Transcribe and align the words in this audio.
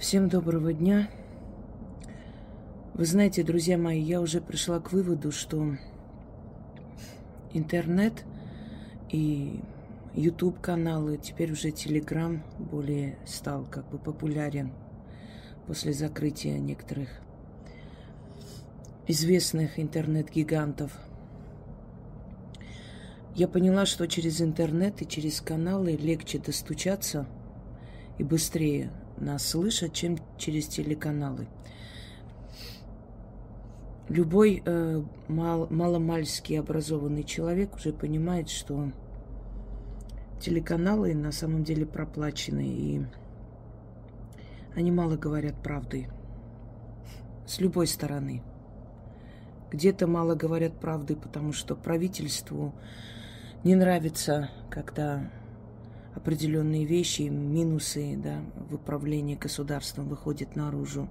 Всем 0.00 0.30
доброго 0.30 0.72
дня. 0.72 1.10
Вы 2.94 3.04
знаете, 3.04 3.42
друзья 3.42 3.76
мои, 3.76 4.00
я 4.00 4.22
уже 4.22 4.40
пришла 4.40 4.80
к 4.80 4.92
выводу, 4.92 5.30
что 5.30 5.76
интернет 7.52 8.24
и 9.10 9.60
YouTube 10.14 10.58
каналы, 10.58 11.18
теперь 11.18 11.52
уже 11.52 11.68
Telegram 11.68 12.40
более 12.58 13.18
стал 13.26 13.66
как 13.66 13.90
бы 13.90 13.98
популярен 13.98 14.72
после 15.66 15.92
закрытия 15.92 16.56
некоторых 16.56 17.10
известных 19.06 19.78
интернет-гигантов. 19.78 20.98
Я 23.34 23.48
поняла, 23.48 23.84
что 23.84 24.08
через 24.08 24.40
интернет 24.40 25.02
и 25.02 25.06
через 25.06 25.42
каналы 25.42 25.92
легче 25.92 26.38
достучаться 26.38 27.26
и 28.16 28.24
быстрее 28.24 28.90
нас 29.20 29.46
слышат, 29.46 29.92
чем 29.92 30.18
через 30.38 30.66
телеканалы. 30.66 31.46
Любой 34.08 34.62
э, 34.64 35.02
мал, 35.28 35.68
маломальски 35.70 36.54
образованный 36.54 37.22
человек 37.22 37.76
уже 37.76 37.92
понимает, 37.92 38.48
что 38.48 38.90
телеканалы 40.40 41.14
на 41.14 41.30
самом 41.30 41.62
деле 41.62 41.86
проплачены, 41.86 42.66
и 42.66 43.06
они 44.74 44.90
мало 44.90 45.16
говорят 45.16 45.62
правды. 45.62 46.08
С 47.46 47.60
любой 47.60 47.86
стороны. 47.86 48.42
Где-то 49.70 50.06
мало 50.06 50.34
говорят 50.34 50.80
правды, 50.80 51.14
потому 51.14 51.52
что 51.52 51.76
правительству 51.76 52.74
не 53.62 53.76
нравится, 53.76 54.50
когда 54.70 55.30
определенные 56.14 56.84
вещи, 56.84 57.22
минусы 57.22 58.16
да, 58.16 58.40
в 58.68 58.74
управлении 58.74 59.36
государством 59.36 60.08
выходят 60.08 60.56
наружу. 60.56 61.08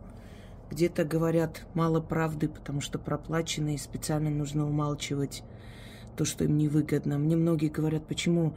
Где-то 0.70 1.04
говорят 1.04 1.66
мало 1.74 2.00
правды, 2.00 2.48
потому 2.48 2.82
что 2.82 3.00
проплаченные 3.00 3.78
специально 3.78 4.30
нужно 4.30 4.68
умалчивать 4.68 5.44
то, 6.16 6.26
что 6.26 6.44
им 6.44 6.58
невыгодно. 6.58 7.18
Мне 7.18 7.36
многие 7.36 7.70
говорят, 7.70 8.06
почему 8.06 8.56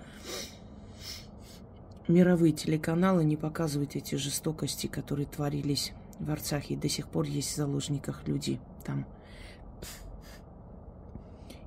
мировые 2.09 2.53
телеканалы 2.53 3.25
не 3.25 3.37
показывают 3.37 3.97
эти 3.97 4.17
жестокости, 4.17 4.89
которые 4.89 5.27
творились 5.27 5.93
в 6.19 6.31
Арцахе. 6.31 6.75
И 6.75 6.77
до 6.77 6.89
сих 6.89 7.09
пор 7.09 7.25
есть 7.25 7.53
в 7.53 7.57
заложниках 7.57 8.27
люди 8.27 8.61
там. 8.85 9.07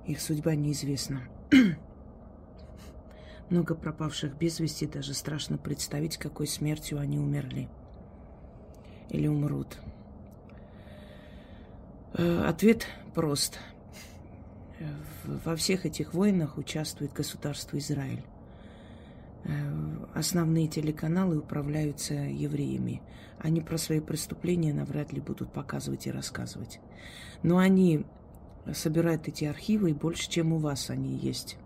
Их 0.06 0.22
судьба 0.22 0.53
неизвестна. 0.53 1.22
Много 3.50 3.76
пропавших 3.76 4.38
без 4.38 4.60
вести, 4.60 4.88
даже 4.88 5.14
страшно 5.14 5.58
представить, 5.58 6.18
какой 6.18 6.48
смертью 6.48 7.00
они 7.00 7.20
умерли 7.20 7.70
или 9.10 9.28
умрут. 9.28 9.78
Э, 12.14 12.46
ответ 12.48 12.88
прост. 13.14 13.60
Во 15.24 15.56
всех 15.56 15.86
этих 15.86 16.14
войнах 16.14 16.58
участвует 16.58 17.14
государство 17.14 17.78
Израиль. 17.78 18.24
Э, 19.44 19.50
основные 20.16 20.68
телеканалы 20.68 21.38
управляются 21.38 22.16
евреями. 22.16 23.02
Они 23.40 23.62
про 23.62 23.78
свои 23.78 24.00
преступления 24.00 24.74
навряд 24.74 25.14
ли 25.14 25.22
будут 25.22 25.54
показывать 25.54 26.08
и 26.08 26.12
рассказывать. 26.12 26.80
Но 27.44 27.59
они 27.59 28.06
собирают 28.74 29.28
эти 29.28 29.46
архивы, 29.46 29.92
и 29.92 29.94
больше, 29.94 30.30
чем 30.30 30.54
у 30.54 30.58
вас 30.58 30.90
они 30.90 31.16
есть. 31.16 31.58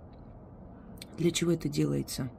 Для 1.20 1.32
чего 1.32 1.52
это 1.52 1.68
делается? 1.68 2.30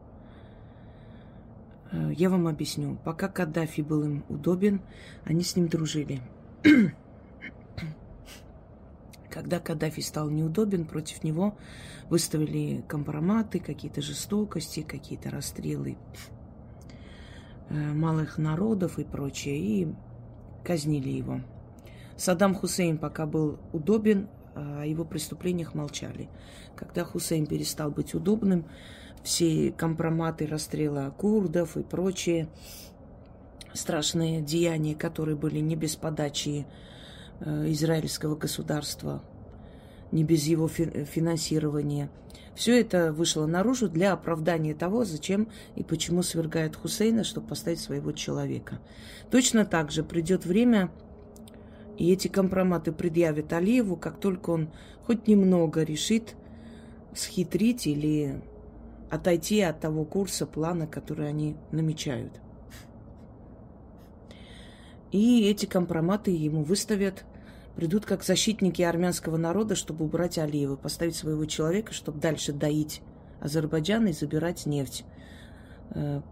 Э, 1.93 2.13
я 2.17 2.31
вам 2.31 2.47
объясню. 2.47 2.97
Пока 3.05 3.29
Каддафи 3.29 3.83
был 3.83 4.03
им 4.05 4.25
удобен, 4.31 4.81
они 5.25 5.43
с 5.43 5.55
ним 5.55 5.69
дружили. 5.69 6.23
Когда 9.31 9.61
Каддафи 9.61 10.01
стал 10.01 10.31
неудобен, 10.31 10.87
против 10.87 11.23
него 11.23 11.59
выставили 12.09 12.83
компроматы, 12.89 13.61
какие-то 13.61 14.01
жестокости, 14.01 14.81
какие-то 14.81 15.29
расстрелы 15.29 15.99
э, 17.69 17.75
малых 17.75 18.39
народов 18.39 18.99
и 18.99 19.05
прочее, 19.05 19.59
и 19.59 19.95
казнили 20.65 21.11
его. 21.11 21.43
Саддам 22.17 22.55
Хусейн 22.55 22.97
пока 22.97 23.27
был 23.27 23.59
удобен, 23.75 24.31
о 24.55 24.85
его 24.85 25.05
преступлениях 25.05 25.75
молчали. 25.75 26.29
Когда 26.77 27.05
Хусейн 27.05 27.47
перестал 27.47 27.91
быть 27.91 28.15
удобным, 28.15 28.67
все 29.23 29.73
компроматы 29.73 30.47
расстрела 30.47 31.11
курдов 31.17 31.77
и 31.77 31.83
прочие 31.83 32.49
страшные 33.75 34.41
деяния, 34.41 34.95
которые 34.95 35.37
были 35.37 35.61
не 35.61 35.77
без 35.77 35.97
подачи 35.97 36.67
э, 37.41 37.71
израильского 37.71 38.37
государства, 38.37 39.23
не 40.11 40.25
без 40.25 40.45
его 40.47 40.69
финансирования. 40.69 42.11
Все 42.55 42.81
это 42.81 43.13
вышло 43.13 43.47
наружу 43.47 43.89
для 43.89 44.13
оправдания 44.13 44.75
того, 44.75 45.05
зачем 45.05 45.49
и 45.77 45.83
почему 45.83 46.23
свергают 46.23 46.77
Хусейна, 46.77 47.25
чтобы 47.25 47.47
поставить 47.49 47.81
своего 47.81 48.13
человека. 48.13 48.81
Точно 49.31 49.65
так 49.65 49.91
же 49.93 50.03
придет 50.03 50.45
время, 50.45 50.91
и 52.01 52.11
эти 52.11 52.29
компроматы 52.29 52.93
предъявят 52.93 53.53
Алиеву, 53.53 53.95
как 53.95 54.19
только 54.19 54.49
он 54.49 54.71
хоть 55.05 55.29
немного 55.29 55.83
решит 55.83 56.35
схитрить 57.15 57.87
или 57.87 58.41
отойти 59.11 59.61
от 59.61 59.81
того 59.81 60.07
курса, 60.07 60.47
плана, 60.47 60.87
который 60.87 61.29
они 61.29 61.57
намечают. 61.73 62.41
И 65.13 65.47
эти 65.47 65.67
компроматы 65.67 66.31
ему 66.31 66.63
выставят, 66.63 67.27
придут 67.77 68.07
как 68.07 68.25
защитники 68.25 68.81
армянского 68.81 69.37
народа, 69.37 69.75
чтобы 69.75 70.07
убрать 70.07 70.39
Алиева, 70.39 70.77
поставить 70.77 71.17
своего 71.17 71.45
человека, 71.45 71.93
чтобы 71.93 72.19
дальше 72.19 72.55
доить 72.55 73.03
Азербайджан 73.41 74.07
и 74.07 74.13
забирать 74.13 74.65
нефть 74.65 75.05
э, 75.91 76.23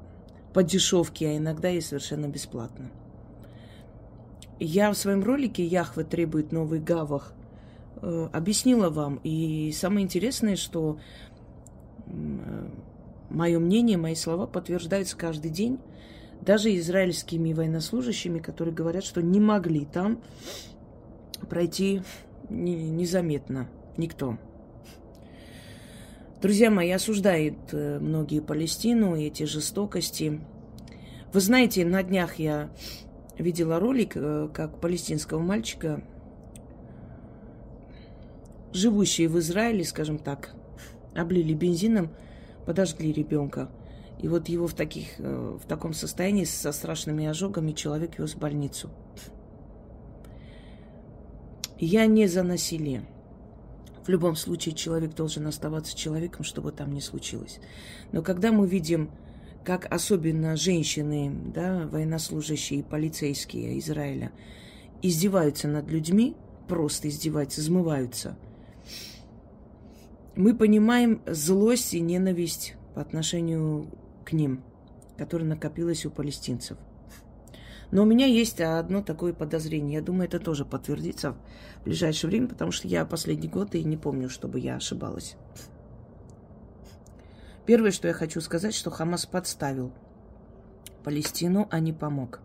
по 0.55 0.63
дешевке, 0.63 1.29
а 1.29 1.37
иногда 1.37 1.69
и 1.69 1.83
совершенно 1.83 2.27
бесплатно. 2.27 2.91
Я 4.61 4.91
в 4.91 4.97
своем 4.97 5.23
ролике 5.23 5.65
«Яхве 5.65 6.05
требует 6.05 6.53
новый 6.53 6.81
гавах» 6.81 7.33
э, 8.03 8.29
объяснила 8.33 8.91
вам. 8.91 9.21
И 9.23 9.73
самое 9.73 10.05
интересное, 10.05 10.57
что 10.57 10.99
э, 12.07 12.69
мое 13.31 13.59
мнение, 13.59 13.97
мои 13.97 14.15
слова 14.15 14.47
подтверждаются 14.47 15.17
каждый 15.17 15.51
день. 15.51 15.79
Даже 16.41 16.77
израильскими 16.77 17.53
военнослужащими, 17.53 18.39
которые 18.39 18.75
говорят, 18.75 19.05
что 19.05 19.23
не 19.23 19.41
могли 19.41 19.85
там 19.85 20.21
пройти 21.49 22.03
незаметно 22.49 23.69
никто. 23.97 24.39
Друзья 26.41 26.71
мои, 26.71 26.91
осуждают 26.91 27.57
э, 27.73 27.99
многие 27.99 28.41
Палестину 28.41 29.17
и 29.17 29.25
эти 29.25 29.43
жестокости. 29.43 30.41
Вы 31.33 31.41
знаете, 31.41 31.85
на 31.85 32.03
днях 32.03 32.39
я 32.39 32.71
видела 33.39 33.79
ролик, 33.79 34.13
э, 34.17 34.49
как 34.53 34.81
палестинского 34.81 35.41
мальчика, 35.41 36.03
живущие 38.73 39.29
в 39.29 39.39
Израиле, 39.39 39.85
скажем 39.85 40.19
так, 40.19 40.55
облили 41.15 41.55
бензином, 41.55 42.11
подожгли 42.67 43.13
ребенка. 43.13 43.71
И 44.21 44.29
вот 44.29 44.49
его 44.49 44.67
в, 44.67 44.75
таких, 44.75 45.19
э, 45.19 45.59
в 45.63 45.67
таком 45.67 45.93
состоянии 45.93 46.45
со 46.45 46.73
страшными 46.73 47.27
ожогами 47.27 47.73
человек 47.73 48.19
вез 48.19 48.35
в 48.35 48.39
больницу. 48.39 48.91
Я 51.79 52.07
не 52.07 52.27
за 52.27 52.43
насилие. 52.43 53.05
В 54.05 54.09
любом 54.09 54.35
случае 54.37 54.75
человек 54.75 55.15
должен 55.15 55.47
оставаться 55.47 55.97
человеком, 55.97 56.43
чтобы 56.43 56.73
там 56.73 56.93
не 56.93 57.01
случилось. 57.01 57.61
Но 58.11 58.23
когда 58.23 58.51
мы 58.51 58.67
видим 58.67 59.11
как 59.69 59.85
особенно 59.93 60.57
женщины, 60.57 61.31
да, 61.55 61.87
военнослужащие 61.93 62.81
и 62.81 62.83
полицейские 62.83 63.79
Израиля, 63.81 64.33
издеваются 65.03 65.69
над 65.69 65.91
людьми, 65.91 66.37
просто 66.69 67.11
издеваются, 67.11 67.61
измываются, 67.61 68.39
мы 70.37 70.57
понимаем 70.57 71.21
злость 71.27 71.93
и 71.93 72.01
ненависть 72.01 72.77
по 72.95 73.03
отношению 73.03 73.91
к 74.25 74.33
ним, 74.33 74.65
которая 75.19 75.47
накопилась 75.47 76.07
у 76.07 76.11
палестинцев. 76.11 76.79
Но 77.91 78.05
у 78.05 78.07
меня 78.07 78.25
есть 78.25 78.63
одно 78.63 79.03
такое 79.03 79.35
подозрение. 79.35 79.97
Я 79.97 80.03
думаю, 80.03 80.29
это 80.29 80.41
тоже 80.41 80.65
подтвердится 80.65 81.37
в 81.83 81.85
ближайшее 81.85 82.31
время, 82.31 82.49
потому 82.49 82.73
что 82.73 82.89
я 82.89 83.05
последний 83.05 83.49
год 83.49 83.75
и 83.75 83.85
не 83.85 83.99
помню, 83.99 84.31
чтобы 84.31 84.61
я 84.61 84.77
ошибалась. 84.77 85.37
Первое, 87.69 87.91
что 87.91 88.09
я 88.09 88.15
хочу 88.15 88.41
сказать, 88.41 88.75
что 88.75 88.91
Хамас 88.91 89.27
подставил 89.27 89.93
Палестину, 91.05 91.69
а 91.71 91.81
не 91.81 91.93
помог. 91.93 92.41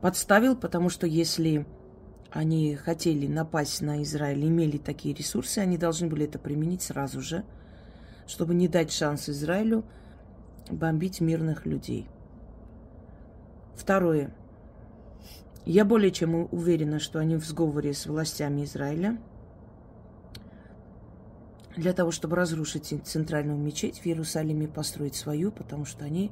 Подставил, 0.00 0.56
потому 0.56 0.88
что 0.88 1.06
если 1.06 1.64
они 2.32 2.74
хотели 2.74 3.28
напасть 3.28 3.82
на 3.82 4.02
Израиль, 4.02 4.48
имели 4.48 4.78
такие 4.78 5.14
ресурсы, 5.14 5.60
они 5.60 5.78
должны 5.78 6.08
были 6.08 6.24
это 6.24 6.40
применить 6.40 6.82
сразу 6.82 7.20
же, 7.20 7.44
чтобы 8.26 8.52
не 8.52 8.66
дать 8.66 8.90
шанс 8.90 9.28
Израилю 9.28 9.84
бомбить 10.68 11.20
мирных 11.20 11.64
людей. 11.64 12.08
Второе. 13.76 14.34
Я 15.66 15.84
более 15.84 16.10
чем 16.10 16.48
уверена, 16.50 16.98
что 16.98 17.20
они 17.20 17.36
в 17.36 17.44
сговоре 17.44 17.94
с 17.94 18.06
властями 18.06 18.64
Израиля 18.64 19.20
для 21.76 21.92
того, 21.92 22.10
чтобы 22.10 22.36
разрушить 22.36 22.94
центральную 23.04 23.58
мечеть 23.58 24.00
в 24.00 24.06
Иерусалиме, 24.06 24.68
построить 24.68 25.16
свою, 25.16 25.50
потому 25.50 25.84
что 25.84 26.04
они, 26.04 26.30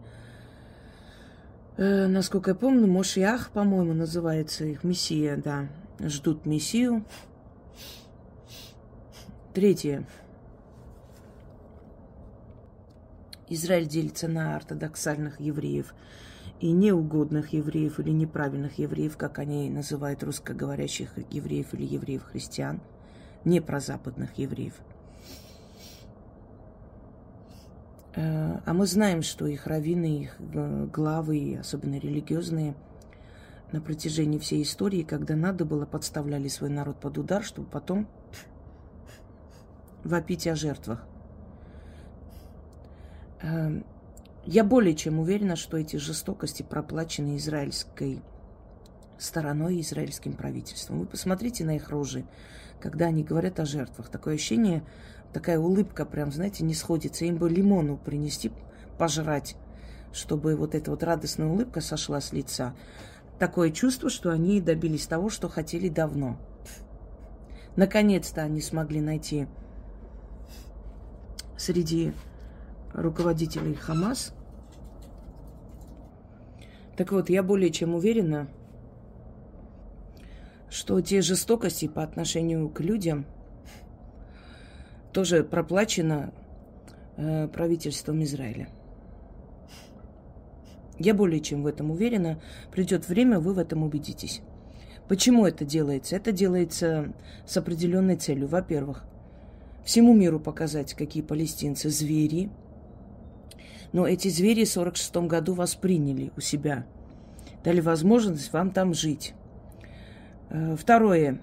э, 1.76 2.06
насколько 2.06 2.50
я 2.50 2.54
помню, 2.54 2.86
Мошиах, 2.86 3.50
по-моему, 3.50 3.92
называется 3.92 4.64
их, 4.64 4.84
Мессия, 4.84 5.36
да, 5.36 5.68
ждут 5.98 6.46
Мессию. 6.46 7.04
Третье. 9.52 10.06
Израиль 13.48 13.86
делится 13.86 14.28
на 14.28 14.56
ортодоксальных 14.56 15.38
евреев 15.38 15.94
и 16.60 16.70
неугодных 16.70 17.52
евреев 17.52 18.00
или 18.00 18.10
неправильных 18.10 18.78
евреев, 18.78 19.18
как 19.18 19.38
они 19.38 19.68
называют 19.68 20.22
русскоговорящих 20.22 21.10
евреев 21.30 21.74
или 21.74 21.84
евреев-христиан, 21.84 22.80
не 23.44 23.60
прозападных 23.60 24.38
евреев. 24.38 24.74
А 28.14 28.72
мы 28.74 28.86
знаем, 28.86 29.22
что 29.22 29.46
их 29.46 29.66
раввины, 29.66 30.22
их 30.22 30.36
э, 30.38 30.86
главы, 30.92 31.56
особенно 31.58 31.98
религиозные, 31.98 32.74
на 33.72 33.80
протяжении 33.80 34.38
всей 34.38 34.62
истории, 34.62 35.02
когда 35.02 35.34
надо 35.34 35.64
было, 35.64 35.86
подставляли 35.86 36.48
свой 36.48 36.68
народ 36.68 37.00
под 37.00 37.16
удар, 37.18 37.42
чтобы 37.42 37.68
потом 37.68 38.06
вопить 40.04 40.46
о 40.46 40.54
жертвах. 40.54 41.06
Эм, 43.40 43.84
я 44.44 44.62
более 44.62 44.94
чем 44.94 45.18
уверена, 45.18 45.56
что 45.56 45.78
эти 45.78 45.96
жестокости 45.96 46.62
проплачены 46.62 47.36
израильской 47.36 48.20
стороной, 49.18 49.80
израильским 49.80 50.34
правительством. 50.34 51.00
Вы 51.00 51.06
посмотрите 51.06 51.64
на 51.64 51.76
их 51.76 51.88
рожи, 51.90 52.24
когда 52.80 53.06
они 53.06 53.22
говорят 53.22 53.60
о 53.60 53.64
жертвах. 53.64 54.08
Такое 54.08 54.34
ощущение, 54.34 54.82
такая 55.32 55.58
улыбка 55.58 56.04
прям, 56.04 56.32
знаете, 56.32 56.64
не 56.64 56.74
сходится. 56.74 57.24
Им 57.24 57.36
бы 57.36 57.48
лимону 57.48 57.96
принести, 57.96 58.52
пожрать, 58.98 59.56
чтобы 60.12 60.56
вот 60.56 60.74
эта 60.74 60.90
вот 60.90 61.02
радостная 61.02 61.48
улыбка 61.48 61.80
сошла 61.80 62.20
с 62.20 62.32
лица. 62.32 62.74
Такое 63.38 63.70
чувство, 63.70 64.10
что 64.10 64.30
они 64.30 64.60
добились 64.60 65.06
того, 65.06 65.28
что 65.30 65.48
хотели 65.48 65.88
давно. 65.88 66.38
Наконец-то 67.76 68.42
они 68.42 68.60
смогли 68.60 69.00
найти 69.00 69.46
среди 71.56 72.12
руководителей 72.92 73.74
Хамас. 73.74 74.34
Так 76.96 77.12
вот, 77.12 77.30
я 77.30 77.42
более 77.42 77.70
чем 77.70 77.94
уверена, 77.94 78.48
что 80.68 81.00
те 81.00 81.22
жестокости 81.22 81.88
по 81.88 82.02
отношению 82.02 82.68
к 82.68 82.80
людям 82.80 83.26
тоже 85.12 85.44
проплачено 85.44 86.32
э, 87.16 87.48
правительством 87.48 88.22
Израиля. 88.22 88.68
Я 90.98 91.14
более 91.14 91.40
чем 91.40 91.62
в 91.62 91.66
этом 91.66 91.90
уверена. 91.90 92.40
Придет 92.70 93.08
время, 93.08 93.40
вы 93.40 93.54
в 93.54 93.58
этом 93.58 93.82
убедитесь. 93.82 94.40
Почему 95.08 95.46
это 95.46 95.64
делается? 95.64 96.16
Это 96.16 96.32
делается 96.32 97.12
с 97.46 97.56
определенной 97.56 98.16
целью. 98.16 98.46
Во-первых, 98.46 99.04
всему 99.84 100.14
миру 100.14 100.38
показать, 100.38 100.94
какие 100.94 101.22
палестинцы 101.22 101.90
звери, 101.90 102.50
но 103.92 104.06
эти 104.06 104.28
звери 104.28 104.64
в 104.64 104.70
46 104.70 105.16
году 105.26 105.54
восприняли 105.54 106.32
у 106.36 106.40
себя, 106.40 106.86
дали 107.62 107.80
возможность 107.80 108.52
вам 108.52 108.70
там 108.70 108.94
жить. 108.94 109.34
Э, 110.50 110.76
второе. 110.78 111.40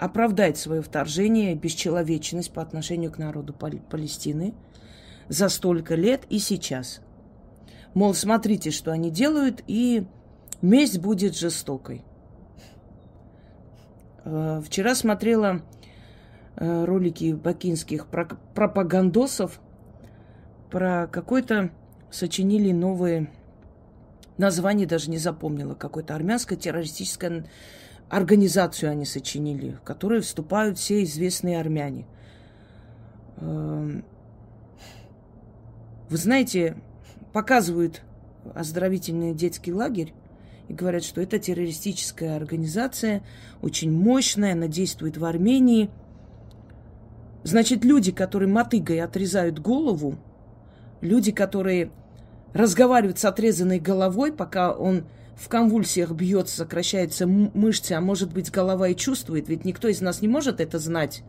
Оправдать 0.00 0.56
свое 0.56 0.80
вторжение, 0.80 1.54
бесчеловечность 1.54 2.54
по 2.54 2.62
отношению 2.62 3.12
к 3.12 3.18
народу 3.18 3.52
Палестины 3.52 4.54
за 5.28 5.50
столько 5.50 5.94
лет 5.94 6.22
и 6.30 6.38
сейчас. 6.38 7.02
Мол, 7.92 8.14
смотрите, 8.14 8.70
что 8.70 8.92
они 8.92 9.10
делают, 9.10 9.62
и 9.66 10.06
месть 10.62 11.00
будет 11.00 11.36
жестокой. 11.36 12.02
Э, 14.24 14.62
вчера 14.64 14.94
смотрела 14.94 15.60
э, 16.56 16.84
ролики 16.86 17.34
бакинских 17.34 18.06
пропагандосов 18.06 19.60
про 20.70 21.08
какой-то 21.08 21.72
сочинили 22.10 22.72
новые 22.72 23.30
название 24.38 24.86
даже 24.86 25.10
не 25.10 25.18
запомнила, 25.18 25.74
какой-то 25.74 26.14
армянская 26.14 26.58
террористическая 26.58 27.44
организацию 28.10 28.90
они 28.90 29.04
сочинили, 29.04 29.72
в 29.72 29.80
которую 29.82 30.22
вступают 30.22 30.78
все 30.78 31.02
известные 31.04 31.60
армяне. 31.60 32.06
Эм, 33.38 34.04
вы 36.08 36.16
знаете, 36.16 36.76
показывают 37.32 38.02
оздоровительный 38.54 39.34
детский 39.34 39.72
лагерь 39.72 40.12
и 40.68 40.74
говорят, 40.74 41.04
что 41.04 41.20
это 41.20 41.38
террористическая 41.38 42.36
организация, 42.36 43.22
очень 43.62 43.92
мощная, 43.92 44.52
она 44.52 44.66
действует 44.66 45.16
в 45.16 45.24
Армении. 45.24 45.90
Значит, 47.44 47.84
люди, 47.84 48.12
которые 48.12 48.48
мотыгой 48.48 49.00
отрезают 49.00 49.58
голову, 49.58 50.18
Люди, 51.00 51.32
которые 51.32 51.90
разговаривают 52.52 53.18
с 53.18 53.24
отрезанной 53.24 53.78
головой, 53.78 54.32
пока 54.32 54.72
он 54.72 55.04
в 55.40 55.48
конвульсиях 55.48 56.10
бьется, 56.10 56.58
сокращаются 56.58 57.26
мышцы, 57.26 57.92
а 57.92 58.00
может 58.02 58.32
быть 58.32 58.50
голова 58.50 58.88
и 58.88 58.94
чувствует, 58.94 59.48
ведь 59.48 59.64
никто 59.64 59.88
из 59.88 60.02
нас 60.02 60.20
не 60.20 60.28
может 60.28 60.60
это 60.60 60.78
знать. 60.78 61.22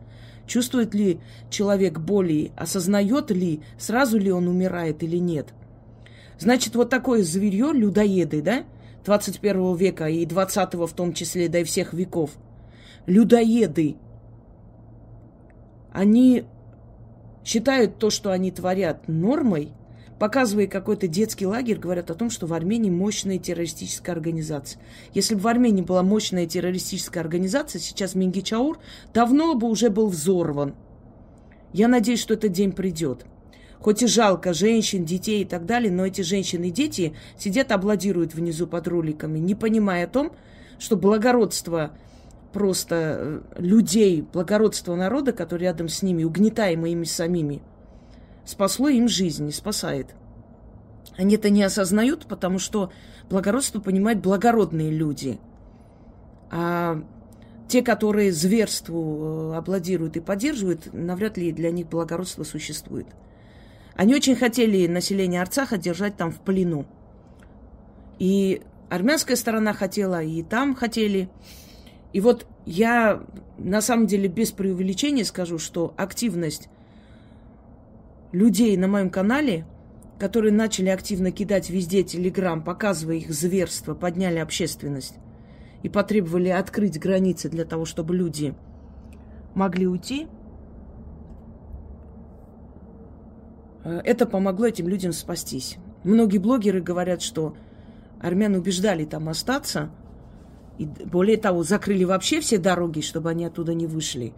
Чувствует 0.46 0.92
ли 0.92 1.18
человек 1.48 1.98
боли, 1.98 2.52
осознает 2.54 3.30
ли, 3.30 3.62
сразу 3.78 4.18
ли 4.18 4.30
он 4.30 4.48
умирает 4.48 5.02
или 5.02 5.16
нет. 5.16 5.54
Значит, 6.38 6.74
вот 6.74 6.90
такое 6.90 7.22
зверье, 7.22 7.72
людоеды, 7.72 8.42
да, 8.42 8.64
21 9.06 9.76
века 9.76 10.08
и 10.08 10.26
20 10.26 10.74
в 10.74 10.92
том 10.92 11.14
числе, 11.14 11.48
да 11.48 11.60
и 11.60 11.64
всех 11.64 11.94
веков, 11.94 12.32
людоеды, 13.06 13.96
они 15.90 16.44
считают 17.44 17.98
то, 17.98 18.10
что 18.10 18.30
они 18.30 18.50
творят, 18.50 19.08
нормой, 19.08 19.72
показывая 20.22 20.68
какой-то 20.68 21.08
детский 21.08 21.46
лагерь, 21.46 21.80
говорят 21.80 22.08
о 22.08 22.14
том, 22.14 22.30
что 22.30 22.46
в 22.46 22.52
Армении 22.54 22.90
мощная 22.90 23.40
террористическая 23.40 24.14
организация. 24.14 24.80
Если 25.14 25.34
бы 25.34 25.40
в 25.40 25.48
Армении 25.48 25.82
была 25.82 26.04
мощная 26.04 26.46
террористическая 26.46 27.24
организация, 27.24 27.80
сейчас 27.80 28.14
Мингичаур 28.14 28.78
давно 29.12 29.56
бы 29.56 29.66
уже 29.66 29.90
был 29.90 30.06
взорван. 30.06 30.76
Я 31.72 31.88
надеюсь, 31.88 32.20
что 32.20 32.34
этот 32.34 32.52
день 32.52 32.70
придет. 32.70 33.26
Хоть 33.80 34.04
и 34.04 34.06
жалко 34.06 34.54
женщин, 34.54 35.04
детей 35.04 35.42
и 35.42 35.44
так 35.44 35.66
далее, 35.66 35.90
но 35.90 36.06
эти 36.06 36.20
женщины 36.20 36.68
и 36.68 36.70
дети 36.70 37.16
сидят, 37.36 37.72
аплодируют 37.72 38.32
внизу 38.32 38.68
под 38.68 38.86
роликами, 38.86 39.40
не 39.40 39.56
понимая 39.56 40.04
о 40.04 40.08
том, 40.08 40.30
что 40.78 40.96
благородство 40.96 41.96
просто 42.52 42.94
э, 43.18 43.40
людей, 43.58 44.24
благородство 44.32 44.94
народа, 44.94 45.32
который 45.32 45.62
рядом 45.62 45.88
с 45.88 46.00
ними, 46.00 46.22
угнетаемый 46.22 46.92
ими 46.92 47.06
самими, 47.06 47.60
спасло 48.44 48.88
им 48.88 49.08
жизнь 49.08 49.48
и 49.48 49.52
спасает. 49.52 50.14
Они 51.16 51.34
это 51.36 51.50
не 51.50 51.62
осознают, 51.62 52.26
потому 52.26 52.58
что 52.58 52.90
благородство 53.28 53.80
понимают 53.80 54.20
благородные 54.20 54.90
люди. 54.90 55.38
А 56.50 57.02
те, 57.68 57.82
которые 57.82 58.32
зверству 58.32 59.52
э, 59.52 59.56
аплодируют 59.56 60.16
и 60.16 60.20
поддерживают, 60.20 60.92
навряд 60.92 61.38
ли 61.38 61.52
для 61.52 61.70
них 61.70 61.88
благородство 61.88 62.44
существует. 62.44 63.06
Они 63.94 64.14
очень 64.14 64.36
хотели 64.36 64.86
население 64.86 65.40
Арцаха 65.40 65.76
держать 65.76 66.16
там 66.16 66.32
в 66.32 66.40
плену. 66.40 66.86
И 68.18 68.62
армянская 68.88 69.36
сторона 69.36 69.72
хотела, 69.72 70.22
и 70.22 70.42
там 70.42 70.74
хотели. 70.74 71.30
И 72.12 72.20
вот 72.20 72.46
я 72.66 73.22
на 73.58 73.80
самом 73.80 74.06
деле 74.06 74.28
без 74.28 74.52
преувеличения 74.52 75.24
скажу, 75.24 75.58
что 75.58 75.94
активность 75.96 76.68
людей 78.32 78.76
на 78.76 78.88
моем 78.88 79.10
канале, 79.10 79.66
которые 80.18 80.52
начали 80.52 80.88
активно 80.88 81.30
кидать 81.30 81.70
везде 81.70 82.02
телеграм, 82.02 82.62
показывая 82.62 83.16
их 83.16 83.32
зверство, 83.32 83.94
подняли 83.94 84.38
общественность 84.38 85.14
и 85.82 85.88
потребовали 85.88 86.48
открыть 86.48 86.98
границы 86.98 87.48
для 87.48 87.64
того, 87.64 87.84
чтобы 87.84 88.14
люди 88.16 88.54
могли 89.54 89.86
уйти, 89.86 90.28
э, 93.84 94.00
это 94.04 94.26
помогло 94.26 94.66
этим 94.66 94.88
людям 94.88 95.12
спастись. 95.12 95.76
Многие 96.04 96.38
блогеры 96.38 96.80
говорят, 96.80 97.22
что 97.22 97.56
армян 98.20 98.54
убеждали 98.54 99.04
там 99.04 99.28
остаться– 99.28 99.90
и 100.78 100.86
более 100.86 101.36
того, 101.36 101.62
закрыли 101.62 102.04
вообще 102.04 102.40
все 102.40 102.58
дороги, 102.58 103.00
чтобы 103.00 103.30
они 103.30 103.44
оттуда 103.44 103.74
не 103.74 103.86
вышли. 103.86 104.32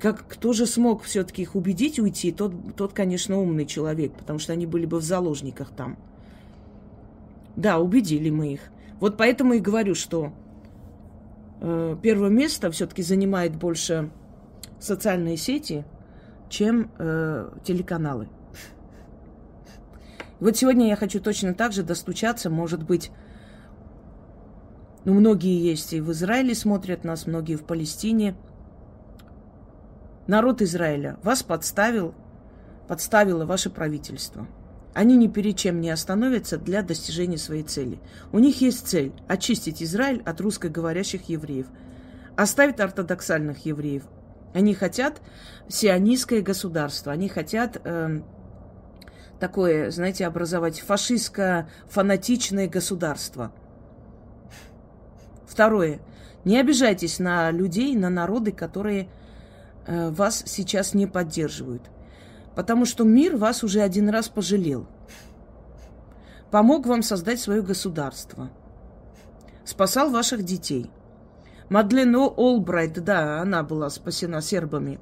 Как, 0.00 0.26
кто 0.28 0.52
же 0.52 0.66
смог 0.66 1.02
все-таки 1.02 1.42
их 1.42 1.56
убедить 1.56 1.98
уйти, 1.98 2.30
тот, 2.30 2.52
тот, 2.76 2.92
конечно, 2.92 3.38
умный 3.38 3.66
человек, 3.66 4.12
потому 4.12 4.38
что 4.38 4.52
они 4.52 4.64
были 4.66 4.86
бы 4.86 4.98
в 4.98 5.02
заложниках 5.02 5.70
там. 5.70 5.98
Да, 7.56 7.78
убедили 7.78 8.30
мы 8.30 8.52
их. 8.52 8.60
Вот 9.00 9.16
поэтому 9.16 9.54
и 9.54 9.60
говорю, 9.60 9.96
что 9.96 10.32
э, 11.60 11.96
первое 12.00 12.30
место 12.30 12.70
все-таки 12.70 13.02
занимает 13.02 13.56
больше 13.56 14.10
социальные 14.78 15.36
сети, 15.36 15.84
чем 16.48 16.90
э, 16.98 17.50
телеканалы. 17.64 18.28
Вот 20.40 20.56
сегодня 20.56 20.86
я 20.86 20.94
хочу 20.94 21.20
точно 21.20 21.52
так 21.52 21.72
же 21.72 21.82
достучаться, 21.82 22.48
может 22.48 22.84
быть, 22.84 23.10
ну, 25.04 25.14
многие 25.14 25.58
есть 25.58 25.92
и 25.92 26.00
в 26.00 26.12
Израиле 26.12 26.54
смотрят 26.54 27.02
нас, 27.02 27.26
многие 27.26 27.56
в 27.56 27.64
Палестине. 27.64 28.36
Народ 30.28 30.60
Израиля 30.60 31.16
вас 31.22 31.42
подставил, 31.42 32.14
подставило 32.86 33.46
ваше 33.46 33.70
правительство. 33.70 34.46
Они 34.92 35.16
ни 35.16 35.26
перед 35.26 35.56
чем 35.56 35.80
не 35.80 35.88
остановятся 35.88 36.58
для 36.58 36.82
достижения 36.82 37.38
своей 37.38 37.62
цели. 37.62 37.98
У 38.30 38.38
них 38.38 38.60
есть 38.60 38.86
цель– 38.86 39.14
очистить 39.26 39.82
Израиль 39.82 40.22
от 40.26 40.38
русскоговорящих 40.42 41.30
евреев, 41.30 41.66
оставить 42.36 42.78
ортодоксальных 42.78 43.64
евреев. 43.64 44.02
Они 44.52 44.74
хотят 44.74 45.22
сионистское 45.66 46.42
государство, 46.42 47.10
они 47.10 47.30
хотят 47.30 47.80
э, 47.82 48.20
такое, 49.40 49.90
знаете, 49.90 50.26
образовать 50.26 50.84
фашистско-фанатичное 50.86 52.68
государство. 52.68 53.50
Второе. 55.46 56.00
Не 56.44 56.60
обижайтесь 56.60 57.18
на 57.18 57.50
людей, 57.50 57.96
на 57.96 58.10
народы, 58.10 58.52
которые 58.52 59.08
вас 59.88 60.42
сейчас 60.46 60.94
не 60.94 61.06
поддерживают. 61.06 61.90
Потому 62.54 62.84
что 62.84 63.04
мир 63.04 63.36
вас 63.36 63.64
уже 63.64 63.80
один 63.80 64.08
раз 64.10 64.28
пожалел. 64.28 64.86
Помог 66.50 66.86
вам 66.86 67.02
создать 67.02 67.40
свое 67.40 67.62
государство. 67.62 68.50
Спасал 69.64 70.10
ваших 70.10 70.44
детей. 70.44 70.90
Мадлен 71.68 72.14
Олбрайт, 72.16 72.94
да, 73.04 73.40
она 73.40 73.62
была 73.62 73.90
спасена 73.90 74.40
сербами, 74.40 74.98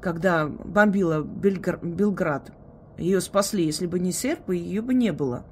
когда 0.00 0.46
бомбила 0.46 1.22
Белград. 1.22 2.52
Ее 2.98 3.20
спасли. 3.20 3.64
Если 3.64 3.86
бы 3.86 4.00
не 4.00 4.12
сербы, 4.12 4.56
ее 4.56 4.82
бы 4.82 4.94
не 4.94 5.12
было. 5.12 5.44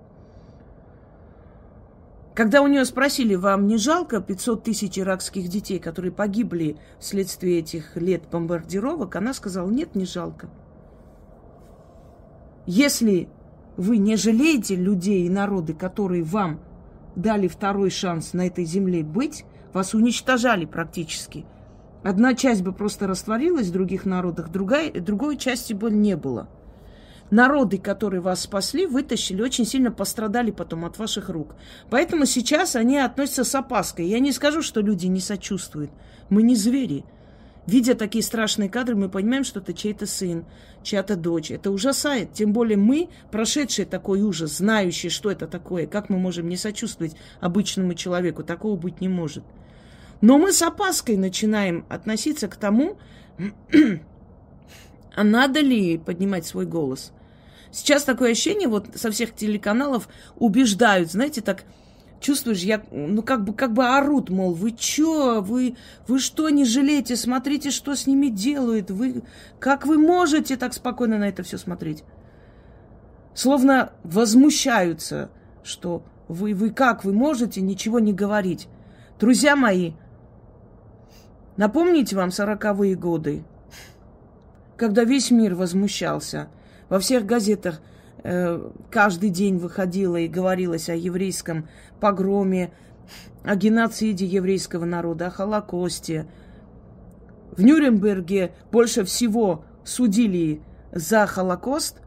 Когда 2.41 2.63
у 2.63 2.69
нее 2.69 2.87
спросили, 2.87 3.35
вам 3.35 3.67
не 3.67 3.77
жалко 3.77 4.23
500 4.23 4.65
тысяч 4.65 4.99
иракских 4.99 5.49
детей, 5.49 5.79
которые 5.79 6.11
погибли 6.11 6.79
вследствие 6.99 7.59
этих 7.59 7.99
лет 7.99 8.23
бомбардировок, 8.33 9.15
она 9.15 9.35
сказала, 9.35 9.69
нет, 9.69 9.95
не 9.95 10.07
жалко. 10.07 10.49
Если 12.65 13.29
вы 13.77 13.99
не 13.99 14.17
жалеете 14.17 14.75
людей 14.75 15.27
и 15.27 15.29
народы, 15.29 15.75
которые 15.75 16.23
вам 16.23 16.61
дали 17.15 17.47
второй 17.47 17.91
шанс 17.91 18.33
на 18.33 18.47
этой 18.47 18.65
земле 18.65 19.05
быть, 19.05 19.45
вас 19.75 19.93
уничтожали 19.93 20.65
практически. 20.65 21.45
Одна 22.03 22.33
часть 22.33 22.63
бы 22.63 22.73
просто 22.73 23.07
растворилась 23.07 23.67
в 23.67 23.73
других 23.73 24.07
народах, 24.07 24.51
другая, 24.51 24.91
другой 24.93 25.37
части 25.37 25.75
бы 25.75 25.91
не 25.91 26.17
было– 26.17 26.49
народы, 27.31 27.79
которые 27.79 28.21
вас 28.21 28.41
спасли, 28.43 28.87
вытащили, 28.87 29.43
очень 29.43 29.65
сильно 29.65 29.91
пострадали 29.91 30.51
потом 30.51 30.85
от 30.85 30.99
ваших 30.99 31.29
рук. 31.29 31.55
Поэтому 31.89 32.27
сейчас 32.27 32.77
они 32.77 32.99
относятся 32.99 33.45
с 33.45 33.55
опаской. 33.55 34.07
Я 34.07 34.19
не 34.19 34.33
скажу, 34.33 34.63
что 34.63 34.81
люди 34.81 35.07
не 35.07 35.21
сочувствуют. 35.21 35.91
Мы 36.29 36.43
не 36.43 36.57
звери. 36.57 37.05
Видя 37.67 37.95
такие 37.95 38.25
страшные 38.25 38.69
кадры, 38.69 38.97
мы 38.97 39.09
понимаем, 39.09 39.45
что 39.45 39.61
это 39.61 39.75
чей-то 39.75 40.07
сын, 40.07 40.45
чья-то 40.83 41.15
дочь. 41.15 41.51
Это 41.51 41.71
ужасает. 41.71 42.33
Тем 42.33 42.53
более 42.53 42.77
мы, 42.77 43.11
прошедшие 43.31 43.87
такой 43.87 44.23
ужас, 44.23 44.57
знающие, 44.57 45.11
что 45.11 45.31
это 45.31 45.47
такое, 45.47 45.87
как 45.87 46.09
мы 46.09 46.19
можем 46.19 46.49
не 46.49 46.57
сочувствовать 46.57 47.15
обычному 47.41 47.95
человеку, 47.95 48.43
такого 48.43 48.77
быть 48.77 49.01
не 49.01 49.09
может. 49.09 49.45
Но 50.21 50.39
мы 50.39 50.53
с 50.53 50.63
опаской 50.63 51.17
начинаем 51.17 51.87
относиться 51.89 52.49
к 52.49 52.57
тому, 52.57 52.99
а 55.15 55.23
надо 55.23 55.61
ли 55.61 55.97
поднимать 55.99 56.47
свой 56.47 56.67
голос– 56.67 57.13
Сейчас 57.73 58.03
такое 58.03 58.33
ощущение, 58.33 58.69
вот 58.69 58.89
со 58.97 59.11
всех 59.11 59.35
телеканалов 59.35 60.09
убеждают, 60.37 61.13
знаете, 61.13 61.41
так 61.41 61.65
чувствуешь, 62.21 62.61
я, 62.61 62.83
ну, 62.91 63.23
как 63.23 63.45
бы, 63.45 63.55
как 63.55 63.73
бы 63.73 63.87
орут, 63.87 64.29
мол, 64.29 64.53
вы 64.55 64.73
чё, 64.73 65.41
вы, 65.41 65.77
вы 66.09 66.19
что 66.19 66.49
не 66.51 66.65
жалеете, 66.65 67.17
смотрите, 67.17 67.71
что 67.71 67.95
с 67.95 68.07
ними 68.07 68.27
делают, 68.27 68.91
вы, 68.91 69.23
как 69.61 69.87
вы 69.87 69.99
можете 69.99 70.57
так 70.57 70.75
спокойно 70.75 71.19
на 71.19 71.29
это 71.29 71.43
все 71.45 71.59
смотреть? 71.59 72.03
Словно 73.35 73.93
возмущаются, 74.03 75.31
что 75.63 76.03
вы, 76.27 76.55
вы 76.55 76.71
как, 76.71 77.05
вы 77.05 77.13
можете 77.13 77.61
ничего 77.61 78.01
не 78.01 78.13
говорить. 78.13 78.67
Друзья 79.21 79.55
мои, 79.55 79.93
напомните 81.57 82.17
вам 82.17 82.33
сороковые 82.33 82.97
годы, 82.97 83.45
когда 84.77 85.05
весь 85.05 85.31
мир 85.31 85.55
возмущался– 85.55 86.49
во 86.91 86.99
всех 86.99 87.25
газетах 87.25 87.81
э, 88.23 88.69
каждый 88.91 89.31
день 89.31 89.57
выходило 89.57 90.17
и 90.17 90.29
говорилось 90.29 90.91
о 90.91 90.95
еврейском 90.95 91.69
погроме, 92.01 92.73
о 93.45 93.57
геноциде 93.57 94.27
еврейского 94.27 94.85
народа, 94.85 95.29
о 95.29 95.31
Холокосте. 95.31 96.27
В 97.57 97.63
Нюрнберге 97.63 98.53
больше 98.71 99.05
всего 99.05 99.65
судили 99.85 100.63
за 100.93 101.27
Холокост, 101.27 102.03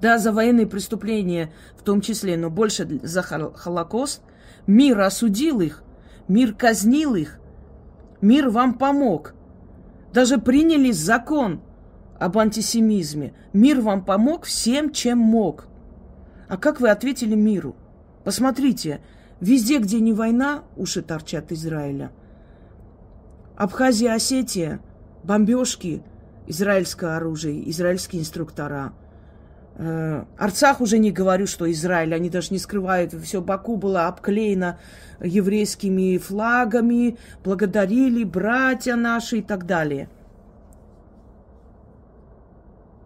да, 0.00 0.18
за 0.18 0.32
военные 0.32 0.66
преступления 0.66 1.52
в 1.76 1.82
том 1.82 2.00
числе, 2.00 2.36
но 2.36 2.50
больше 2.50 3.00
за 3.02 3.22
Холокост. 3.22 4.22
Мир 4.66 5.00
осудил 5.00 5.60
их, 5.60 5.84
мир 6.26 6.54
казнил 6.54 7.14
их, 7.14 7.38
мир 8.20 8.50
вам 8.50 8.74
помог. 8.74 9.34
Даже 10.12 10.38
приняли 10.38 10.90
закон 10.90 11.60
об 12.20 12.36
антисемизме. 12.38 13.32
Мир 13.54 13.80
вам 13.80 14.04
помог 14.04 14.44
всем, 14.44 14.92
чем 14.92 15.18
мог. 15.18 15.66
А 16.48 16.58
как 16.58 16.80
вы 16.80 16.90
ответили 16.90 17.34
миру? 17.34 17.74
Посмотрите, 18.24 19.00
везде, 19.40 19.78
где 19.78 20.00
не 20.00 20.12
война, 20.12 20.62
уши 20.76 21.00
торчат 21.00 21.50
Израиля. 21.50 22.12
Абхазия, 23.56 24.12
Осетия, 24.12 24.80
бомбежки, 25.24 26.02
израильское 26.46 27.16
оружие, 27.16 27.68
израильские 27.70 28.20
инструктора. 28.20 28.92
Э, 29.76 30.24
Арцах 30.36 30.82
уже 30.82 30.98
не 30.98 31.12
говорю, 31.12 31.46
что 31.46 31.70
Израиль, 31.72 32.14
они 32.14 32.28
даже 32.28 32.48
не 32.50 32.58
скрывают, 32.58 33.14
все 33.14 33.40
Баку 33.40 33.78
было 33.78 34.08
обклеено 34.08 34.78
еврейскими 35.22 36.18
флагами, 36.18 37.16
благодарили 37.42 38.24
братья 38.24 38.94
наши 38.94 39.38
и 39.38 39.42
так 39.42 39.64
далее– 39.64 40.10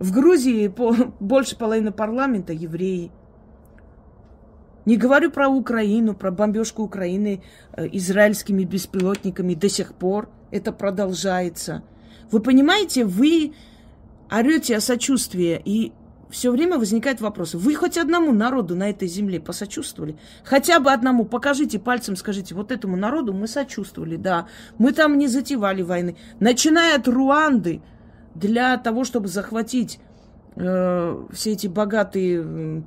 в 0.04 0.12
Грузии 0.12 0.68
по, 0.68 0.94
больше 1.18 1.56
половины 1.56 1.90
парламента 1.90 2.52
евреи. 2.52 3.10
Не 4.84 4.98
говорю 4.98 5.30
про 5.30 5.48
Украину, 5.48 6.14
про 6.14 6.30
бомбежку 6.30 6.82
Украины 6.82 7.42
э, 7.72 7.88
израильскими 7.92 8.64
беспилотниками 8.64 9.54
до 9.54 9.70
сих 9.70 9.94
пор. 9.94 10.28
Это 10.50 10.72
продолжается. 10.72 11.82
Вы 12.30 12.40
понимаете, 12.40 13.06
вы 13.06 13.54
орете 14.30 14.76
о 14.76 14.80
сочувствии, 14.80 15.60
и 15.64 15.92
все 16.28 16.50
время 16.50 16.76
возникает 16.76 17.22
вопрос. 17.22 17.54
Вы 17.54 17.74
хоть 17.74 17.96
одному 17.96 18.32
народу 18.32 18.76
на 18.76 18.90
этой 18.90 19.08
земле 19.08 19.40
посочувствовали? 19.40 20.18
Хотя 20.44 20.80
бы 20.80 20.92
одному. 20.92 21.24
Покажите 21.24 21.78
пальцем, 21.78 22.16
скажите, 22.16 22.54
вот 22.54 22.72
этому 22.72 22.96
народу 22.96 23.32
мы 23.32 23.48
сочувствовали, 23.48 24.16
да. 24.16 24.48
Мы 24.76 24.92
там 24.92 25.16
не 25.16 25.28
затевали 25.28 25.80
войны. 25.80 26.16
Начиная 26.40 26.96
от 26.96 27.08
Руанды– 27.08 27.80
для 28.34 28.76
того, 28.76 29.04
чтобы 29.04 29.28
захватить 29.28 29.98
э, 30.56 31.24
все 31.32 31.52
эти 31.52 31.66
богатые, 31.66 32.82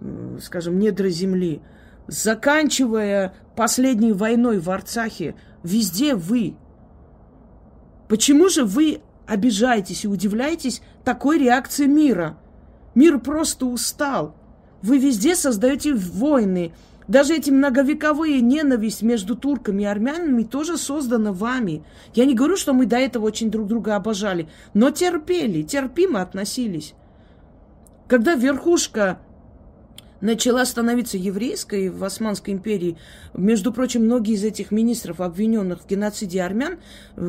э, 0.00 0.38
скажем, 0.42 0.78
недра 0.78 1.08
земли, 1.08 1.62
заканчивая 2.06 3.34
последней 3.54 4.12
войной 4.12 4.58
в 4.58 4.70
Арцахе, 4.70 5.34
везде 5.62 6.14
вы. 6.14 6.56
Почему 8.08 8.48
же 8.48 8.64
вы 8.64 9.00
обижаетесь 9.26 10.04
и 10.04 10.08
удивляетесь 10.08 10.82
такой 11.04 11.38
реакции 11.38 11.86
мира? 11.86 12.38
Мир 12.94 13.18
просто 13.18 13.66
устал. 13.66 14.36
Вы 14.82 14.98
везде 14.98 15.34
создаете 15.34 15.94
войны, 15.94 16.72
даже 17.08 17.36
эти 17.36 17.50
многовековые 17.50 18.40
ненависть 18.40 19.02
между 19.02 19.36
турками 19.36 19.82
и 19.82 19.86
армянами 19.86 20.42
тоже 20.42 20.76
создана 20.76 21.32
вами. 21.32 21.84
Я 22.14 22.24
не 22.24 22.34
говорю, 22.34 22.56
что 22.56 22.72
мы 22.72 22.86
до 22.86 22.96
этого 22.96 23.26
очень 23.26 23.50
друг 23.50 23.68
друга 23.68 23.96
обожали, 23.96 24.48
но 24.74 24.90
терпели, 24.90 25.62
терпимо 25.62 26.20
относились. 26.20 26.94
Когда 28.08 28.34
верхушка 28.34 29.18
начала 30.20 30.64
становиться 30.64 31.16
еврейской 31.16 31.90
в 31.90 32.02
Османской 32.02 32.54
империи, 32.54 32.96
между 33.34 33.72
прочим, 33.72 34.04
многие 34.04 34.34
из 34.34 34.44
этих 34.44 34.70
министров, 34.70 35.20
обвиненных 35.20 35.82
в 35.82 35.86
геноциде 35.86 36.42
армян, 36.42 36.78
э, 37.16 37.20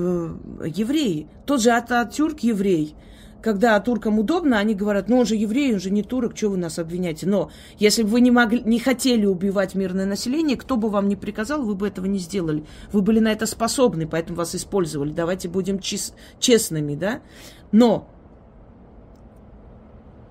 евреи. 0.66 1.28
Тот 1.46 1.62
же 1.62 1.72
Ататюрк 1.72 2.40
еврей, 2.40 2.96
когда 3.42 3.80
туркам 3.80 4.20
удобно, 4.20 4.58
они 4.58 4.74
говорят, 4.74 5.10
ну 5.10 5.20
он 5.20 5.26
же 5.26 5.36
еврей, 5.36 5.74
он 5.74 5.80
же 5.80 5.90
не 5.90 6.04
турок, 6.04 6.36
что 6.36 6.50
вы 6.50 6.58
нас 6.58 6.80
обвиняете? 6.80 7.28
Но 7.28 7.52
если 7.78 8.04
бы 8.04 8.10
вы 8.10 8.22
не, 8.22 8.32
могли, 8.32 8.62
не 8.62 8.80
хотели 8.80 9.26
убивать 9.26 9.76
мирное 9.76 10.06
население, 10.06 10.58
кто 10.58 10.78
бы 10.78 10.90
вам 10.90 11.08
не 11.08 11.16
приказал, 11.16 11.62
вы 11.62 11.76
бы 11.76 11.88
этого 11.88 12.06
не 12.06 12.20
сделали. 12.20 12.66
Вы 12.92 13.02
были 13.02 13.20
на 13.20 13.32
это 13.32 13.46
способны, 13.46 14.08
поэтому 14.08 14.38
вас 14.38 14.56
использовали. 14.56 15.12
Давайте 15.12 15.50
будем 15.50 15.80
чес, 15.80 16.14
честными, 16.40 16.96
да? 16.96 17.22
Но 17.72 18.10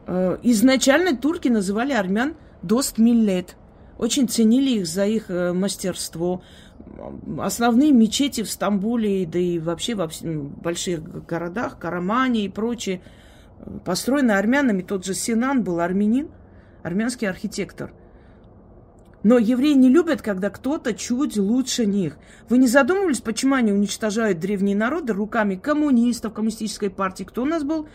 э, 0.06 0.38
изначально 0.42 1.16
турки 1.16 1.48
называли 1.48 1.92
армян 1.92 2.34
дост 2.62 2.98
миллет. 2.98 3.56
Очень 3.98 4.28
ценили 4.28 4.80
их 4.80 4.86
за 4.86 5.06
их 5.06 5.30
э, 5.30 5.52
мастерство. 5.52 6.42
Основные 7.38 7.92
мечети 7.92 8.42
в 8.42 8.50
Стамбуле, 8.50 9.26
да 9.26 9.38
и 9.38 9.58
вообще 9.58 9.94
во 9.94 10.08
больших 10.62 11.26
городах, 11.26 11.78
Карамане 11.78 12.44
и 12.44 12.48
прочее, 12.48 13.02
построены 13.84 14.32
армянами. 14.32 14.82
Тот 14.82 15.04
же 15.04 15.14
Синан 15.14 15.62
был 15.62 15.80
армянин, 15.80 16.30
армянский 16.82 17.28
архитектор. 17.28 17.92
Но 19.22 19.38
евреи 19.38 19.72
не 19.72 19.88
любят, 19.88 20.22
когда 20.22 20.50
кто-то 20.50 20.94
чуть 20.94 21.36
лучше 21.36 21.84
них. 21.84 22.16
Вы 22.48 22.58
не 22.58 22.68
задумывались, 22.68 23.20
почему 23.20 23.56
они 23.56 23.72
уничтожают 23.72 24.38
древние 24.38 24.76
народы 24.76 25.14
руками 25.14 25.56
коммунистов, 25.56 26.32
коммунистической 26.32 26.90
партии? 26.90 27.24
Кто 27.24 27.42
у 27.42 27.46
нас 27.46 27.64
был? 27.64 27.88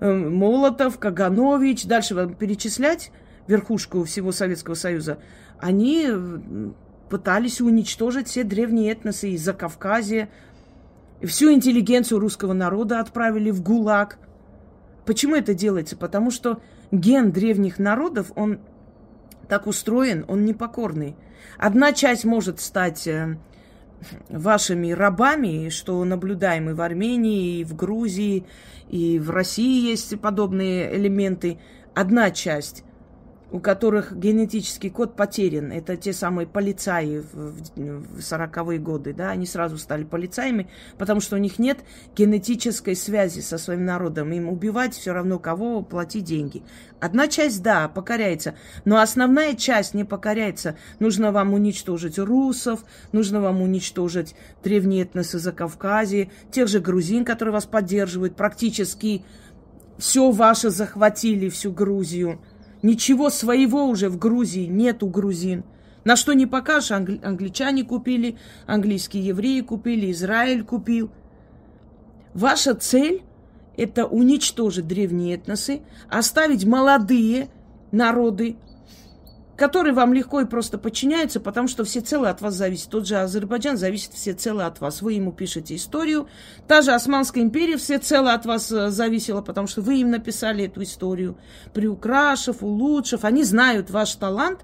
Э, 0.00 0.12
Молотов, 0.12 0.98
Каганович. 0.98 1.86
Дальше 1.86 2.14
вам 2.14 2.34
перечислять 2.34 3.12
верхушку 3.46 4.04
всего 4.04 4.30
Советского 4.30 4.74
Союза. 4.74 5.18
Они 5.58 6.06
пытались 7.14 7.60
уничтожить 7.60 8.26
все 8.26 8.42
древние 8.42 8.90
этносы 8.90 9.30
из 9.30 9.44
Закавказья. 9.44 10.28
Всю 11.22 11.52
интеллигенцию 11.52 12.18
русского 12.18 12.54
народа 12.54 12.98
отправили 12.98 13.52
в 13.52 13.62
ГУЛАГ. 13.62 14.18
Почему 15.06 15.36
это 15.36 15.54
делается? 15.54 15.96
Потому 15.96 16.32
что 16.32 16.60
ген 16.90 17.30
древних 17.30 17.78
народов, 17.78 18.32
он 18.34 18.58
так 19.48 19.68
устроен, 19.68 20.24
он 20.26 20.44
непокорный. 20.44 21.14
Одна 21.56 21.92
часть 21.92 22.24
может 22.24 22.58
стать 22.58 23.06
э, 23.06 23.36
вашими 24.28 24.90
рабами, 24.90 25.68
что 25.68 26.02
наблюдаем 26.02 26.70
и 26.70 26.72
в 26.72 26.80
Армении, 26.80 27.60
и 27.60 27.64
в 27.64 27.76
Грузии, 27.76 28.44
и 28.88 29.20
в 29.20 29.30
России 29.30 29.88
есть 29.88 30.18
подобные 30.20 30.96
элементы. 30.96 31.58
Одна 31.94 32.32
часть 32.32 32.82
у 33.50 33.60
которых 33.60 34.16
генетический 34.16 34.90
код 34.90 35.16
потерян. 35.16 35.70
Это 35.70 35.96
те 35.96 36.12
самые 36.12 36.46
полицаи 36.46 37.18
в 37.18 38.18
40-е 38.18 38.78
годы, 38.78 39.12
да, 39.12 39.30
они 39.30 39.46
сразу 39.46 39.78
стали 39.78 40.04
полицаями, 40.04 40.68
потому 40.98 41.20
что 41.20 41.36
у 41.36 41.38
них 41.38 41.58
нет 41.58 41.78
генетической 42.16 42.96
связи 42.96 43.40
со 43.40 43.58
своим 43.58 43.84
народом. 43.84 44.32
Им 44.32 44.48
убивать 44.48 44.94
все 44.94 45.12
равно 45.12 45.38
кого, 45.38 45.82
платить 45.82 46.24
деньги. 46.24 46.62
Одна 47.00 47.28
часть, 47.28 47.62
да, 47.62 47.88
покоряется, 47.88 48.54
но 48.84 48.98
основная 48.98 49.54
часть 49.54 49.94
не 49.94 50.04
покоряется. 50.04 50.76
Нужно 50.98 51.32
вам 51.32 51.52
уничтожить 51.52 52.18
русов, 52.18 52.84
нужно 53.12 53.40
вам 53.40 53.62
уничтожить 53.62 54.34
древние 54.62 55.02
этносы 55.02 55.38
за 55.38 55.52
Кавказе, 55.52 56.30
тех 56.50 56.68
же 56.68 56.80
грузин, 56.80 57.24
которые 57.24 57.52
вас 57.52 57.66
поддерживают, 57.66 58.36
практически 58.36 59.24
все 59.98 60.30
ваше 60.30 60.70
захватили, 60.70 61.48
всю 61.48 61.72
Грузию. 61.72 62.40
Ничего 62.84 63.30
своего 63.30 63.86
уже 63.86 64.10
в 64.10 64.18
Грузии 64.18 64.66
нет 64.66 65.02
у 65.02 65.08
грузин. 65.08 65.64
На 66.04 66.16
что 66.16 66.34
не 66.34 66.44
покажешь, 66.44 66.90
англи- 66.90 67.18
англичане 67.24 67.82
купили, 67.82 68.36
английские 68.66 69.26
евреи 69.26 69.62
купили, 69.62 70.12
Израиль 70.12 70.62
купил. 70.62 71.10
Ваша 72.34 72.74
цель– 72.74 73.22
это 73.78 74.04
уничтожить 74.04 74.86
древние 74.86 75.36
этносы, 75.36 75.80
оставить 76.10 76.66
молодые 76.66 77.48
народы, 77.90 78.56
который 79.56 79.92
вам 79.92 80.12
легко 80.12 80.40
и 80.40 80.44
просто 80.44 80.78
подчиняется, 80.78 81.40
потому 81.40 81.68
что 81.68 81.84
всецело 81.84 82.28
от 82.28 82.40
вас 82.40 82.54
зависит. 82.54 82.90
Тот 82.90 83.06
же 83.06 83.16
Азербайджан 83.16 83.76
зависит 83.76 84.14
всецело 84.14 84.66
от 84.66 84.80
вас. 84.80 85.02
Вы 85.02 85.14
ему 85.14 85.32
пишете 85.32 85.76
историю. 85.76 86.28
Та 86.66 86.82
же 86.82 86.92
Османская 86.92 87.42
империя 87.42 87.76
всецело 87.76 88.32
от 88.32 88.46
вас 88.46 88.70
э, 88.72 88.90
зависела, 88.90 89.42
потому 89.42 89.66
что 89.66 89.82
вы 89.82 90.00
им 90.00 90.10
написали 90.10 90.64
эту 90.64 90.82
историю. 90.82 91.36
Приукрашив, 91.72 92.62
улучшив. 92.62 93.24
Они 93.24 93.44
знают 93.44 93.90
ваш 93.90 94.14
талант, 94.16 94.60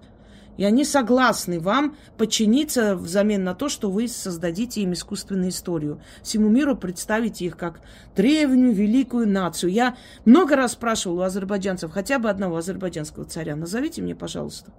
и 0.56 0.64
они 0.64 0.84
согласны 0.84 1.58
вам 1.58 1.96
подчиниться 2.18 2.96
взамен 2.96 3.44
на 3.44 3.54
то, 3.54 3.68
что 3.68 3.90
вы 3.90 4.08
создадите 4.08 4.82
им 4.82 4.92
искусственную 4.92 5.50
историю. 5.50 6.00
Всему 6.22 6.48
миру 6.48 6.76
представите 6.76 7.46
их 7.46 7.56
как 7.56 7.80
древнюю, 8.14 8.74
великую 8.74 9.28
нацию. 9.28 9.72
Я 9.72 9.96
много 10.24 10.56
раз 10.56 10.72
спрашивал 10.72 11.18
у 11.18 11.22
азербайджанцев, 11.22 11.90
хотя 11.90 12.18
бы 12.18 12.28
одного 12.28 12.56
азербайджанского 12.56 13.24
царя, 13.24 13.56
назовите 13.56 14.02
мне, 14.02 14.14
пожалуйста, 14.14 14.72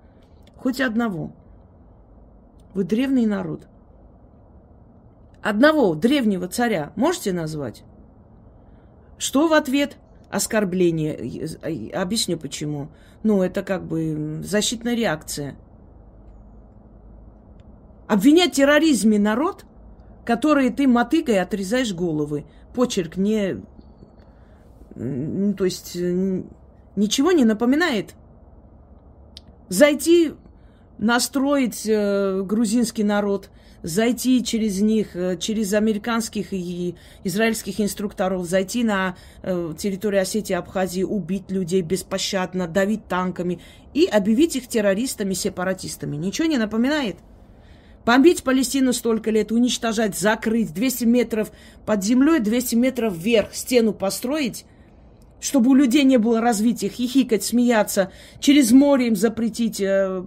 хоть 0.56 0.82
одного. 0.82 1.34
Вы 2.74 2.84
древний 2.84 3.26
народ. 3.26 3.68
Одного 5.42 5.96
древнего 5.96 6.48
царя 6.48 6.94
можете 6.96 7.34
назвать? 7.34 7.84
Что 9.18 9.48
в 9.48 9.54
ответ? 9.54 9.98
Оскорбление. 10.30 11.92
Объясню 11.94 12.38
почему. 12.38 12.90
Ну, 13.24 13.44
это 13.44 13.64
как 13.64 13.86
бы 13.86 14.42
защитная 14.44 14.96
реакция. 14.96 15.56
Обвинять 18.08 18.54
в 18.54 18.56
терроризме 18.56 19.20
народ, 19.20 19.66
который 20.26 20.70
ты 20.70 20.88
мотыгой 20.88 21.40
отрезаешь 21.40 21.94
головы. 21.94 22.46
Почерк 22.74 23.18
не... 23.18 23.62
То 24.96 25.66
есть 25.66 25.96
ничего 26.96 27.32
не 27.32 27.46
напоминает. 27.46 28.16
Зайти, 29.70 30.34
настроить 30.98 31.86
э, 31.88 32.42
грузинский 32.44 33.04
народ, 33.04 33.50
зайти 33.84 34.44
через 34.44 34.82
них, 34.82 35.16
э, 35.16 35.38
через 35.38 35.74
американских 35.74 36.54
и 36.54 36.96
израильских 37.24 37.80
инструкторов, 37.80 38.46
зайти 38.46 38.84
на 38.84 39.16
э, 39.42 39.74
территорию 39.78 40.22
Осетии, 40.22 40.54
Абхазии, 40.54 41.04
убить 41.04 41.50
людей 41.50 41.82
беспощадно, 41.82 42.68
давить 42.68 43.08
танками 43.08 43.60
и 43.94 44.06
объявить 44.06 44.56
их 44.56 44.68
террористами, 44.68 45.34
сепаратистами. 45.34 46.16
Ничего 46.16 46.48
не 46.48 46.58
напоминает? 46.58 47.18
Бомбить 48.06 48.44
Палестину 48.44 48.94
столько 48.94 49.30
лет, 49.30 49.52
уничтожать, 49.52 50.18
закрыть, 50.18 50.74
200 50.74 51.06
метров 51.06 51.52
под 51.86 52.04
землей, 52.04 52.40
200 52.40 52.76
метров 52.76 53.16
вверх 53.16 53.54
стену 53.54 53.94
построить, 53.94 54.66
чтобы 55.42 55.72
у 55.72 55.74
людей 55.74 56.04
не 56.04 56.18
было 56.18 56.40
развития, 56.40 56.88
хихикать, 56.88 57.44
смеяться, 57.44 58.12
через 58.40 58.72
море 58.72 59.08
им 59.08 59.16
запретить 59.16 59.82
э, 59.82 60.24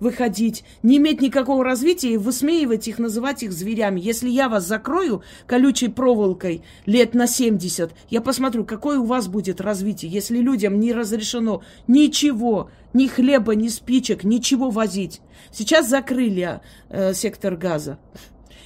выходить, 0.00 0.64
не 0.82 0.96
иметь 0.96 1.20
никакого 1.20 1.62
развития 1.62 2.14
и 2.14 2.16
высмеивать 2.16 2.88
их, 2.88 2.98
называть 2.98 3.42
их 3.42 3.52
зверями. 3.52 4.00
Если 4.00 4.28
я 4.28 4.48
вас 4.48 4.66
закрою 4.66 5.22
колючей 5.46 5.88
проволокой 5.88 6.62
лет 6.86 7.14
на 7.14 7.26
70, 7.26 7.92
я 8.08 8.20
посмотрю, 8.20 8.64
какое 8.64 8.98
у 8.98 9.04
вас 9.04 9.28
будет 9.28 9.60
развитие, 9.60 10.10
если 10.10 10.38
людям 10.38 10.80
не 10.80 10.92
разрешено 10.92 11.62
ничего, 11.86 12.70
ни 12.94 13.06
хлеба, 13.06 13.54
ни 13.54 13.68
спичек, 13.68 14.24
ничего 14.24 14.70
возить. 14.70 15.20
Сейчас 15.52 15.88
закрыли 15.88 16.60
э, 16.88 17.12
сектор 17.12 17.56
газа. 17.56 17.98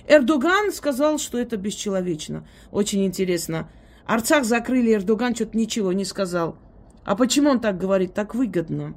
Эрдоган 0.06 0.72
сказал, 0.72 1.18
что 1.18 1.38
это 1.38 1.56
бесчеловечно. 1.56 2.46
Очень 2.70 3.04
интересно. 3.04 3.68
Арцах 4.08 4.46
закрыли, 4.46 4.94
Эрдоган 4.94 5.34
что-то 5.34 5.58
ничего 5.58 5.92
не 5.92 6.06
сказал. 6.06 6.56
А 7.04 7.14
почему 7.14 7.50
он 7.50 7.60
так 7.60 7.76
говорит? 7.76 8.14
Так 8.14 8.34
выгодно. 8.34 8.96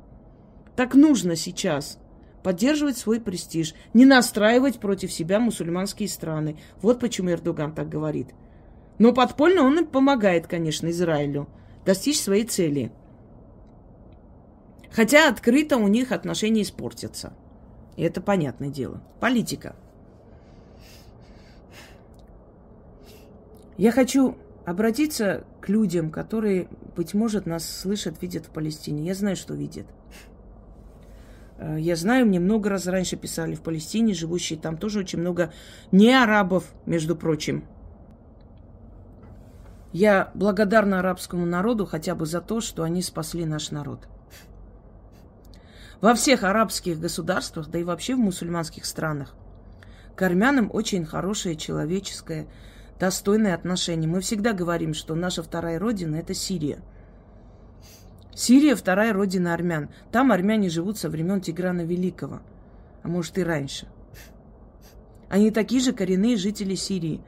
Так 0.78 0.96
нужно 0.96 1.36
сейчас. 1.36 2.00
Поддерживать 2.44 2.98
свой 2.98 3.20
престиж. 3.20 3.76
Не 3.94 4.06
настраивать 4.06 4.80
против 4.80 5.12
себя 5.12 5.42
мусульманские 5.42 6.08
страны. 6.08 6.58
Вот 6.82 7.02
почему 7.02 7.30
Эрдоган 7.30 7.76
так 7.76 7.90
говорит. 7.90 8.30
Но 9.00 9.14
подпольно 9.14 9.64
он 9.64 9.80
им 9.80 9.86
помогает, 9.86 10.48
конечно, 10.48 10.90
Израилю 10.90 11.50
достичь 11.86 12.22
своей 12.22 12.46
цели. 12.46 12.94
Хотя 14.92 15.28
открыто 15.28 15.76
у 15.76 15.90
них 15.90 16.14
отношения 16.14 16.62
испортятся. 16.62 17.34
И 17.98 18.04
это 18.04 18.22
понятное 18.22 18.70
дело. 18.70 19.02
Политика. 19.20 19.76
Я 23.78 23.92
хочу 23.92 24.38
обратиться 24.66 25.44
к 25.60 25.70
людям, 25.70 26.12
которые, 26.12 26.68
быть 26.96 27.14
может, 27.14 27.46
нас 27.46 27.68
слышат, 27.68 28.22
видят 28.22 28.46
в 28.46 28.50
Палестине. 28.50 29.06
Я 29.06 29.16
знаю, 29.16 29.36
что 29.36 29.54
видят. 29.54 29.88
Э, 31.58 31.78
я 31.80 31.96
знаю, 31.96 32.26
мне 32.26 32.40
много 32.40 32.70
раз 32.70 32.88
раньше 32.88 33.16
писали 33.16 33.56
в 33.56 33.62
Палестине, 33.62 34.14
живущие 34.14 34.60
там 34.60 34.78
тоже 34.78 35.00
очень 35.00 35.20
много 35.20 35.54
не 35.92 36.14
арабов, 36.14 36.66
между 36.86 37.16
прочим. 37.16 37.66
Я 39.94 40.32
благодарна 40.34 41.00
арабскому 41.00 41.46
народу 41.46 41.86
хотя 41.86 42.16
бы 42.16 42.26
за 42.26 42.42
то, 42.42 42.62
что 42.62 42.84
они 42.84 43.02
спасли 43.02 43.46
наш 43.46 43.72
народ. 43.72 44.08
Во 46.00 46.16
всех 46.16 46.44
арабских 46.44 47.00
государствах, 47.00 47.70
да 47.70 47.78
и 47.78 47.84
вообще 47.84 48.16
в 48.16 48.20
мусульманских 48.20 48.86
странах, 48.86 49.36
к 50.16 50.22
армянам 50.24 50.70
очень 50.74 51.06
хорошее 51.06 51.56
человеческое 51.56 52.48
достойное 53.02 53.56
отношение. 53.56 54.08
Мы 54.08 54.22
всегда 54.22 54.54
говорим, 54.54 54.94
что 54.94 55.16
наша 55.16 55.42
вторая 55.42 55.80
родина– 55.80 56.16
это 56.18 56.36
Сирия. 56.36 56.84
Сирия– 58.36 58.76
вторая 58.76 59.12
родина 59.12 59.56
армян. 59.56 59.90
Там 60.12 60.32
армяне 60.32 60.70
живут 60.70 61.00
со 61.00 61.10
времен 61.10 61.42
Тиграна 61.42 61.82
Великого, 61.82 62.42
а 63.02 63.08
может 63.08 63.40
и 63.40 63.44
раньше. 63.44 63.88
Они 65.30 65.50
такие 65.50 65.82
же 65.82 65.94
коренные 65.94 66.38
жители 66.38 66.76
Сирии. 66.76 67.22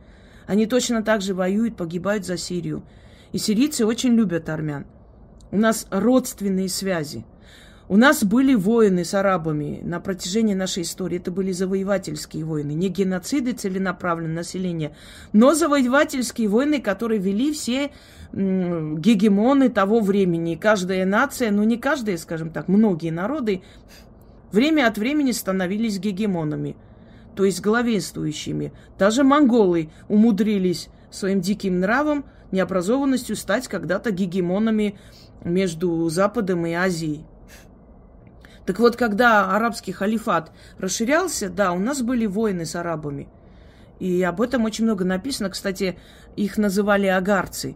Они 0.46 0.68
точно 0.68 1.02
так 1.02 1.22
же 1.22 1.34
воюют, 1.34 1.76
погибают 1.76 2.24
за 2.24 2.38
Сирию. 2.38 2.84
И 3.32 3.40
сирийцы 3.40 3.84
очень 3.84 4.14
любят 4.14 4.50
армян. 4.50 4.86
У 5.50 5.58
нас 5.58 5.88
родственные 5.90 6.70
связи– 6.70 7.26
у 7.90 7.98
нас 7.98 8.24
были 8.24 8.56
войны 8.56 9.04
с 9.04 9.14
арабами 9.14 9.82
на 9.84 10.00
протяжении 10.00 10.54
нашей 10.54 10.84
истории. 10.84 11.18
Это 11.18 11.32
были 11.32 11.52
завоевательские 11.52 12.46
войны, 12.46 12.72
не 12.72 12.90
геноциды 12.90 13.52
целенаправленного 13.52 14.38
населения, 14.38 14.96
но 15.34 15.54
завоевательские 15.54 16.48
войны, 16.48 16.82
которые 16.82 17.20
вели 17.20 17.52
все 17.52 17.92
гегемоны 18.32 19.70
того 19.70 20.00
времени. 20.00 20.56
каждая 20.56 21.06
нация, 21.06 21.52
ну 21.52 21.64
не 21.64 21.78
каждая, 21.78 22.18
скажем 22.18 22.50
так, 22.50 22.68
многие 22.68 23.12
народы 23.12 23.62
время 24.52 24.88
от 24.88 24.98
времени 24.98 25.32
становились 25.32 26.00
гегемонами, 26.00 26.76
то 27.36 27.44
есть 27.44 27.62
главенствующими. 27.62 28.72
Даже 28.98 29.24
монголы 29.24 29.90
умудрились 30.08 30.90
своим 31.12 31.42
диким 31.42 31.80
нравом, 31.80 32.26
необразованностью 32.52 33.36
стать 33.36 33.68
когда-то 33.68 34.12
гегемонами 34.12 34.98
между 35.44 36.10
Западом 36.10 36.66
и 36.66 36.74
Азией. 36.74 37.26
Так 38.66 38.80
вот, 38.80 38.96
когда 38.96 39.56
арабский 39.56 39.92
халифат 39.92 40.52
расширялся, 40.78 41.50
да, 41.50 41.74
у 41.74 41.80
нас 41.80 42.02
были 42.02 42.26
войны 42.26 42.66
с 42.66 42.76
арабами. 42.76 43.28
И 44.00 44.22
об 44.24 44.42
этом 44.42 44.64
очень 44.64 44.86
много 44.86 45.04
написано. 45.06 45.50
Кстати, 45.50 46.00
их 46.36 46.58
называли 46.58 47.08
агарцы, 47.08 47.76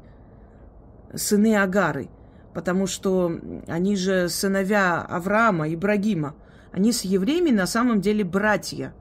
сыны 1.14 1.58
Агары, 1.58 2.10
потому 2.54 2.88
что 2.88 3.40
они 3.68 3.96
же 3.96 4.30
сыновья 4.30 5.02
Авраама, 5.02 5.74
Ибрагима. 5.74 6.36
Они 6.72 6.92
с 6.92 7.02
евреями 7.02 7.52
на 7.52 7.66
самом 7.66 8.02
деле 8.02 8.24
братья. 8.24 8.94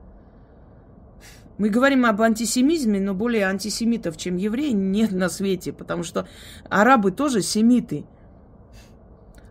Мы 1.59 1.69
говорим 1.69 2.05
об 2.05 2.21
антисемизме, 2.21 3.01
но 3.01 3.15
более 3.15 3.47
антисемитов, 3.47 4.17
чем 4.17 4.37
евреи, 4.37 4.73
нет 4.73 5.13
на 5.13 5.29
свете, 5.29 5.73
потому 5.73 6.03
что 6.03 6.29
арабы 6.69 7.13
тоже 7.13 7.43
семиты. 7.43 8.05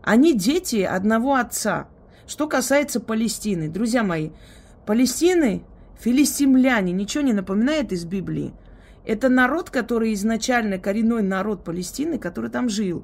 Они 0.03 0.33
дети 0.33 0.81
одного 0.81 1.35
отца– 1.35 1.87
что 2.27 2.47
касается 2.47 2.99
Палестины, 2.99 3.69
друзья 3.69 4.03
мои, 4.03 4.31
Палестины, 4.85 5.63
филистимляне, 5.99 6.91
ничего 6.91 7.23
не 7.23 7.33
напоминает 7.33 7.91
из 7.91 8.05
Библии. 8.05 8.53
Это 9.05 9.29
народ, 9.29 9.69
который 9.69 10.13
изначально 10.13 10.79
коренной 10.79 11.21
народ 11.21 11.63
Палестины, 11.63 12.17
который 12.17 12.49
там 12.49 12.69
жил. 12.69 13.03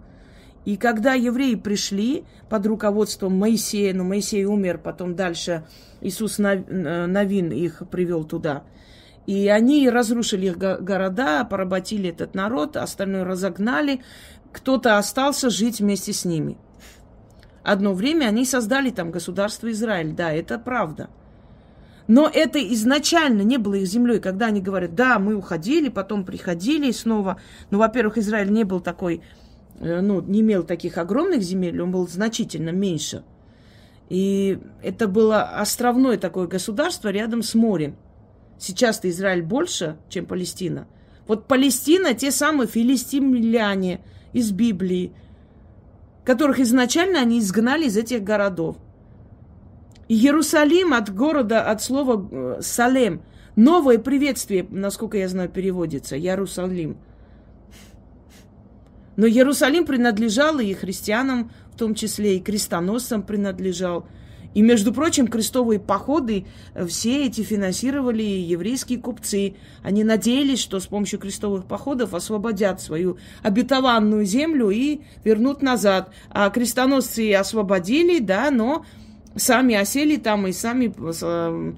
И 0.65 0.77
когда 0.77 1.13
евреи 1.13 1.55
пришли 1.55 2.23
под 2.49 2.65
руководством 2.67 3.37
Моисея, 3.37 3.93
ну, 3.93 4.03
Моисей 4.03 4.45
умер, 4.45 4.79
потом 4.79 5.15
дальше 5.15 5.63
Иисус 6.01 6.37
Навин 6.37 7.51
их 7.51 7.83
привел 7.89 8.23
туда. 8.23 8.63
И 9.27 9.47
они 9.47 9.89
разрушили 9.89 10.47
их 10.47 10.57
города, 10.57 11.45
поработили 11.45 12.09
этот 12.09 12.35
народ, 12.35 12.77
остальное 12.77 13.23
разогнали. 13.23 14.01
Кто-то 14.51 14.97
остался 14.97 15.49
жить 15.49 15.79
вместе 15.79 16.13
с 16.13 16.25
ними– 16.25 16.57
Одно 17.63 17.93
время 17.93 18.25
они 18.25 18.45
создали 18.45 18.89
там 18.89 19.11
государство 19.11 19.71
Израиль. 19.71 20.13
Да, 20.13 20.31
это 20.31 20.57
правда. 20.57 21.09
Но 22.07 22.29
это 22.31 22.59
изначально 22.73 23.41
не 23.41 23.57
было 23.57 23.75
их 23.75 23.87
землей, 23.87 24.19
когда 24.19 24.47
они 24.47 24.59
говорят, 24.59 24.95
да, 24.95 25.19
мы 25.19 25.35
уходили, 25.35 25.89
потом 25.89 26.25
приходили 26.25 26.91
снова. 26.91 27.39
Ну, 27.69 27.77
во-первых, 27.77 28.17
Израиль 28.17 28.51
не 28.51 28.63
был 28.63 28.81
такой, 28.81 29.21
э, 29.79 30.01
ну, 30.01 30.21
не 30.21 30.41
имел 30.41 30.63
таких 30.63 30.97
огромных 30.97 31.41
земель, 31.41 31.81
он 31.81 31.91
был 31.91 32.07
значительно 32.07 32.71
меньше. 32.71 33.23
И 34.09 34.59
это 34.83 35.07
было 35.07 35.43
островное 35.43 36.17
такое 36.17 36.47
государство 36.47 37.07
рядом 37.07 37.43
с 37.43 37.55
морем. 37.55 37.95
Сейчас-то 38.59 39.09
Израиль 39.09 39.41
больше, 39.41 39.97
чем 40.09 40.25
Палестина. 40.25 40.87
Вот 41.27 41.47
Палестина, 41.47 42.13
те 42.13 42.31
самые 42.31 42.67
филистимляне 42.67 44.01
из 44.33 44.51
Библии, 44.51 45.13
которых 46.23 46.59
изначально 46.59 47.19
они 47.19 47.39
изгнали 47.39 47.85
из 47.85 47.97
этих 47.97 48.23
городов. 48.23 48.77
Иерусалим 50.07 50.93
от 50.93 51.13
города, 51.13 51.69
от 51.69 51.81
слова 51.81 52.27
э, 52.31 52.59
Салем, 52.61 53.21
новое 53.55 53.97
приветствие, 53.97 54.65
насколько 54.69 55.17
я 55.17 55.27
знаю, 55.27 55.49
переводится, 55.49 56.17
Иерусалим. 56.17 56.97
Но 59.15 59.27
Иерусалим 59.27 59.85
принадлежал 59.85 60.59
и 60.59 60.73
христианам, 60.73 61.51
в 61.73 61.77
том 61.77 61.95
числе 61.95 62.37
и 62.37 62.41
крестоносцам 62.41 63.23
принадлежал– 63.23 64.05
и, 64.53 64.61
между 64.61 64.93
прочим, 64.93 65.27
крестовые 65.27 65.79
походы 65.79 66.45
э, 66.73 66.85
все 66.85 67.25
эти 67.25 67.41
финансировали 67.41 68.23
еврейские 68.23 68.99
купцы. 68.99 69.55
Они 69.81 70.03
надеялись, 70.03 70.59
что 70.59 70.79
с 70.79 70.87
помощью 70.87 71.19
крестовых 71.19 71.65
походов 71.65 72.13
освободят 72.13 72.81
свою 72.81 73.17
обетованную 73.43 74.25
землю 74.25 74.69
и 74.69 75.01
вернут 75.23 75.61
назад. 75.61 76.11
А 76.29 76.49
крестоносцы 76.49 77.33
освободили, 77.33 78.19
да, 78.19 78.51
но 78.51 78.85
сами 79.35 79.75
осели 79.75 80.17
там 80.17 80.47
и 80.47 80.51
сами 80.51 80.93
э, 80.97 81.73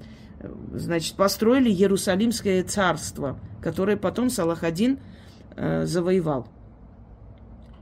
значит, 0.72 1.14
построили 1.14 1.70
Иерусалимское 1.70 2.64
царство, 2.64 3.38
которое 3.62 3.96
потом 3.96 4.30
Салахадин 4.30 4.98
э, 5.56 5.84
завоевал. 5.86 6.48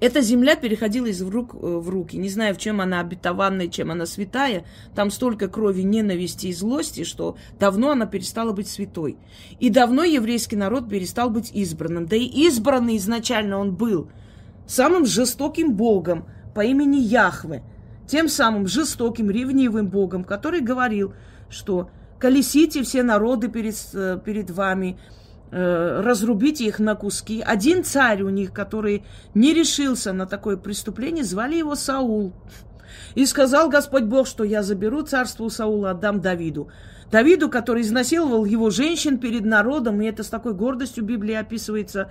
Эта 0.02 0.20
земля 0.20 0.56
переходила 0.56 1.06
из 1.06 1.22
рук 1.22 1.54
э, 1.54 1.58
в 1.60 1.88
руки. 1.88 2.16
Не 2.16 2.28
знаю, 2.28 2.56
в 2.56 2.58
чем 2.58 2.80
она 2.80 2.98
обетованная, 2.98 3.68
чем 3.68 3.92
она 3.92 4.04
святая. 4.04 4.64
Там 4.96 5.12
столько 5.12 5.46
крови, 5.46 5.82
ненависти 5.82 6.48
и 6.48 6.52
злости, 6.52 7.04
что 7.04 7.36
давно 7.60 7.92
она 7.92 8.06
перестала 8.06 8.50
быть 8.50 8.66
святой. 8.66 9.16
И 9.60 9.70
давно 9.70 10.02
еврейский 10.02 10.56
народ 10.56 10.90
перестал 10.90 11.30
быть 11.30 11.52
избранным. 11.54 12.06
Да 12.06 12.16
и 12.16 12.24
избранный 12.24 12.96
изначально 12.96 13.58
он 13.58 13.76
был 13.76 14.08
самым 14.66 15.06
жестоким 15.06 15.72
богом 15.72 16.26
по 16.52 16.64
имени 16.64 16.96
Яхве. 16.96 17.62
Тем 18.08 18.28
самым 18.28 18.66
жестоким, 18.66 19.30
ревнивым 19.30 19.86
богом, 19.86 20.24
который 20.24 20.62
говорил, 20.62 21.14
что 21.48 21.90
колесите 22.18 22.82
все 22.82 23.04
народы 23.04 23.46
перед, 23.46 23.76
э, 23.94 24.18
перед 24.24 24.50
вами, 24.50 24.98
Э, 25.54 26.00
разрубить 26.00 26.62
их 26.62 26.78
на 26.78 26.94
куски. 26.94 27.42
Один 27.42 27.84
царь 27.84 28.22
у 28.22 28.30
них, 28.30 28.54
который 28.54 29.04
не 29.34 29.52
решился 29.52 30.14
на 30.14 30.24
такое 30.24 30.56
преступление, 30.56 31.24
звали 31.24 31.56
его 31.56 31.74
Саул. 31.74 32.32
И 33.14 33.26
сказал 33.26 33.68
Господь 33.68 34.04
Бог, 34.04 34.26
что 34.26 34.44
я 34.44 34.62
заберу 34.62 35.02
царство 35.02 35.44
у 35.44 35.50
Саула, 35.50 35.90
отдам 35.90 36.22
Давиду. 36.22 36.70
Давиду, 37.10 37.50
который 37.50 37.82
изнасиловал 37.82 38.46
его 38.46 38.70
женщин 38.70 39.18
перед 39.18 39.44
народом, 39.44 40.00
и 40.00 40.06
это 40.06 40.22
с 40.22 40.28
такой 40.28 40.54
гордостью 40.54 41.04
Библии 41.04 41.34
описывается. 41.34 42.10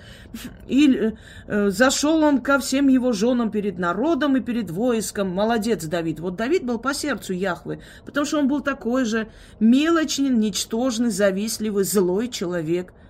И 0.68 1.12
э, 1.48 1.70
зашел 1.72 2.22
он 2.24 2.42
ко 2.42 2.60
всем 2.60 2.90
его 2.90 3.12
женам 3.12 3.50
перед 3.50 3.80
народом 3.80 4.38
и 4.38 4.42
перед 4.42 4.70
войском. 4.70 5.30
Молодец 5.30 5.84
Давид. 5.86 6.20
Вот 6.20 6.36
Давид 6.36 6.64
был 6.64 6.78
по 6.78 6.94
сердцу 6.94 7.34
Яхвы, 7.34 7.82
потому 8.06 8.28
что 8.28 8.38
он 8.38 8.48
был 8.48 8.60
такой 8.62 9.06
же 9.06 9.30
мелочный, 9.60 10.30
ничтожный, 10.30 11.10
завистливый, 11.10 11.86
злой 11.86 12.28
человек– 12.28 12.94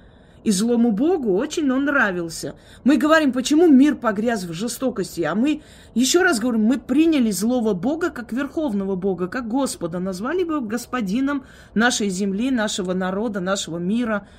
и 0.44 0.52
злому 0.52 0.92
Богу 0.92 1.36
очень 1.36 1.72
он 1.72 1.86
нравился. 1.86 2.56
Мы 2.84 2.98
говорим, 2.98 3.32
почему 3.32 3.68
мир 3.68 3.96
погряз 3.96 4.44
в 4.44 4.54
жестокости, 4.54 5.22
а 5.22 5.36
мы, 5.36 5.62
еще 5.94 6.24
раз 6.24 6.40
говорим, 6.40 6.64
мы 6.64 6.80
приняли 6.80 7.32
злого 7.32 7.74
Бога 7.74 8.10
как 8.10 8.32
верховного 8.32 8.96
Бога, 8.96 9.28
как 9.28 9.48
Господа, 9.48 10.00
назвали 10.00 10.42
его 10.42 10.62
господином 10.62 11.46
нашей 11.74 12.10
земли, 12.10 12.52
нашего 12.52 12.94
народа, 12.94 13.40
нашего 13.40 13.78
мира– 13.78 14.28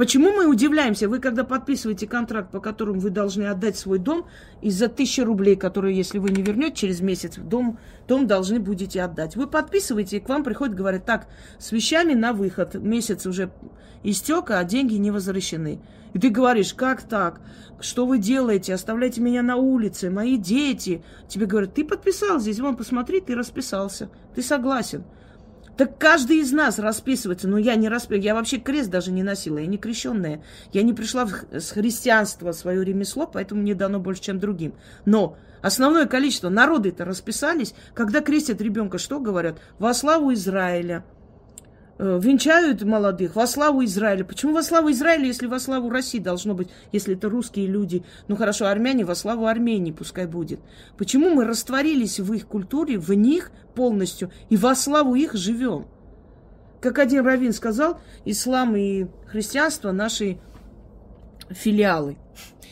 Почему 0.00 0.32
мы 0.32 0.46
удивляемся? 0.46 1.10
Вы 1.10 1.18
когда 1.18 1.44
подписываете 1.44 2.06
контракт, 2.06 2.50
по 2.50 2.58
которому 2.58 3.00
вы 3.00 3.10
должны 3.10 3.42
отдать 3.42 3.76
свой 3.76 3.98
дом, 3.98 4.24
из-за 4.62 4.88
тысячи 4.88 5.20
рублей, 5.20 5.56
которые, 5.56 5.94
если 5.94 6.16
вы 6.16 6.30
не 6.30 6.40
вернете 6.40 6.74
через 6.74 7.02
месяц, 7.02 7.36
дом, 7.36 7.78
дом 8.08 8.26
должны 8.26 8.60
будете 8.60 9.02
отдать. 9.02 9.36
Вы 9.36 9.46
подписываете, 9.46 10.16
и 10.16 10.20
к 10.20 10.28
вам 10.30 10.42
приходит, 10.42 10.74
говорят, 10.74 11.04
так, 11.04 11.26
с 11.58 11.70
вещами 11.70 12.14
на 12.14 12.32
выход, 12.32 12.76
месяц 12.76 13.26
уже 13.26 13.50
истек, 14.02 14.50
а 14.50 14.62
деньги 14.64 14.94
не 14.94 15.10
возвращены. 15.10 15.80
И 16.12 16.18
ты 16.18 16.30
говоришь, 16.30 16.74
как 16.74 17.02
так? 17.02 17.40
Что 17.80 18.04
вы 18.04 18.18
делаете? 18.18 18.74
Оставляйте 18.74 19.20
меня 19.20 19.42
на 19.42 19.56
улице, 19.56 20.10
мои 20.10 20.36
дети. 20.36 21.02
Тебе 21.28 21.46
говорят, 21.46 21.74
ты 21.74 21.84
подписал 21.84 22.40
здесь, 22.40 22.60
вон, 22.60 22.76
посмотри, 22.76 23.20
ты 23.20 23.34
расписался. 23.34 24.10
Ты 24.34 24.42
согласен. 24.42 25.04
Так 25.76 25.96
каждый 25.96 26.40
из 26.40 26.52
нас 26.52 26.78
расписывается. 26.78 27.48
Но 27.48 27.56
я 27.56 27.74
не 27.74 27.88
расписываю. 27.88 28.22
Я 28.22 28.34
вообще 28.34 28.58
крест 28.58 28.90
даже 28.90 29.12
не 29.12 29.22
носила. 29.22 29.56
Я 29.56 29.66
не 29.66 29.78
крещенная. 29.78 30.42
Я 30.74 30.82
не 30.82 30.92
пришла 30.92 31.26
с 31.26 31.70
христианства 31.70 32.52
свое 32.52 32.84
ремесло, 32.84 33.26
поэтому 33.26 33.62
мне 33.62 33.74
дано 33.74 33.98
больше, 33.98 34.20
чем 34.20 34.38
другим. 34.38 34.74
Но 35.06 35.38
основное 35.62 36.04
количество 36.04 36.50
народы-то 36.50 37.06
расписались. 37.06 37.74
Когда 37.94 38.20
крестят 38.20 38.60
ребенка, 38.60 38.98
что 38.98 39.20
говорят? 39.20 39.58
Во 39.78 39.94
славу 39.94 40.34
Израиля. 40.34 41.02
Э, 42.00 42.20
венчают 42.22 42.82
молодых 42.82 43.36
во 43.36 43.46
славу 43.46 43.84
Израиля. 43.84 44.24
Почему 44.24 44.54
во 44.54 44.62
славу 44.62 44.90
Израиля, 44.90 45.26
если 45.26 45.46
во 45.46 45.60
славу 45.60 45.90
России 45.90 46.18
должно 46.18 46.54
быть, 46.54 46.68
если 46.92 47.14
это 47.14 47.28
русские 47.28 47.66
люди? 47.66 48.02
Ну 48.26 48.36
хорошо, 48.36 48.66
армяне 48.66 49.04
во 49.04 49.14
славу 49.14 49.46
Армении 49.46 49.92
пускай 49.92 50.26
будет. 50.26 50.60
Почему 50.96 51.30
мы 51.30 51.44
растворились 51.44 52.18
в 52.18 52.32
их 52.32 52.46
культуре, 52.46 52.98
в 52.98 53.12
них 53.12 53.52
полностью, 53.74 54.30
и 54.48 54.56
во 54.56 54.74
славу 54.74 55.14
их 55.14 55.34
живем? 55.34 55.86
Как 56.80 56.98
один 56.98 57.26
раввин 57.26 57.52
сказал, 57.52 58.00
ислам 58.24 58.74
и 58.74 59.06
христианство 59.26 59.92
наши 59.92 60.38
филиалы. 61.50 62.16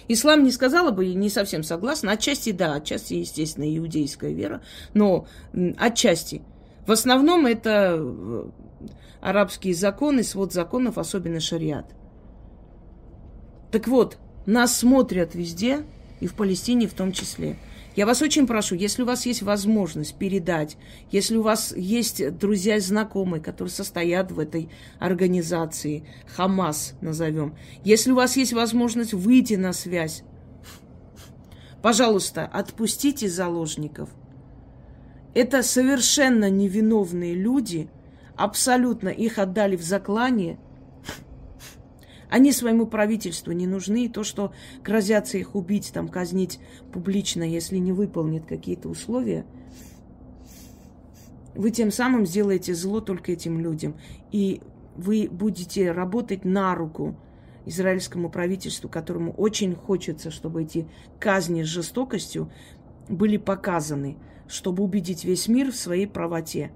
Ислам 0.09 0.43
не 0.43 0.51
сказала 0.51 0.91
бы, 0.91 1.14
не 1.14 1.29
совсем 1.29 1.62
согласна. 1.62 2.12
Отчасти 2.12 2.53
да, 2.53 2.75
отчасти, 2.75 3.14
естественно, 3.14 3.77
иудейская 3.77 4.33
вера, 4.33 4.62
но 4.95 5.27
отчасти. 5.77 6.43
В 6.87 6.93
основном 6.93 7.45
это 7.45 7.97
э, 7.99 8.45
арабские 9.21 9.75
законы, 9.75 10.23
свод 10.23 10.53
законов, 10.53 10.99
особенно 10.99 11.41
шариат. 11.41 11.95
Так 13.71 13.88
вот, 13.88 14.19
нас 14.47 14.77
смотрят 14.77 15.35
везде, 15.35 15.85
и 16.21 16.27
в 16.27 16.35
Палестине 16.35 16.87
в 16.87 16.95
том 16.95 17.12
числе. 17.12 17.57
Я 17.97 18.07
вас 18.07 18.23
очень 18.23 18.47
прошу, 18.47 18.77
если 18.77 19.03
у 19.03 19.07
вас 19.07 19.27
есть 19.27 19.43
возможность 19.43 20.14
передать, 20.14 20.77
если 21.11 21.37
у 21.37 21.43
вас 21.43 21.75
есть 21.77 22.38
друзья 22.38 22.77
и 22.77 22.81
знакомые, 22.81 23.43
которые 23.43 23.73
состоят 23.73 24.31
в 24.31 24.38
этой 24.38 24.69
организации, 25.01 26.07
Хамас 26.29 26.95
назовем, 27.01 27.57
если 27.83 28.12
у 28.12 28.14
вас 28.14 28.37
есть 28.37 28.53
возможность 28.53 29.14
выйти 29.14 29.55
на 29.55 29.73
связь, 29.73 30.23
пожалуйста, 31.83 32.47
отпустите 32.47 33.29
заложников. 33.29 34.11
Это 35.35 35.62
совершенно 35.62 36.49
невиновные 36.49 37.35
люди, 37.35 37.88
абсолютно 38.38 39.09
их 39.09 39.38
отдали 39.38 39.77
в 39.77 39.83
заклание– 39.83 40.59
они 42.31 42.53
своему 42.53 42.87
правительству 42.87 43.53
не 43.53 43.66
нужны. 43.66 44.05
И 44.05 44.09
то, 44.09 44.22
что 44.22 44.53
грозятся 44.83 45.38
их 45.38 45.55
убить, 45.55 45.90
там, 45.92 46.09
казнить 46.09 46.61
публично, 46.92 47.42
если 47.42 47.79
не 47.79 47.92
выполнят 47.92 48.44
какие-то 48.46 48.88
условия, 48.88 49.46
вы 51.55 51.70
тем 51.70 51.90
самым 51.90 52.27
сделаете 52.27 52.74
зло 52.74 53.01
только 53.01 53.33
этим 53.33 53.61
людям. 53.61 53.96
И 54.31 54.61
вы 54.94 55.29
будете 55.31 55.90
работать 55.92 56.44
на 56.44 56.74
руку 56.74 57.16
израильскому 57.64 58.31
правительству, 58.31 58.88
которому 58.88 59.33
очень 59.33 59.74
хочется, 59.74 60.31
чтобы 60.31 60.62
эти 60.62 60.87
казни 61.18 61.62
с 61.62 61.66
жестокостью 61.66 62.51
были 63.09 63.37
показаны, 63.37 64.16
чтобы 64.46 64.83
убедить 64.83 65.24
весь 65.24 65.48
мир 65.48 65.72
в 65.72 65.77
своей 65.77 66.07
правоте. 66.07 66.72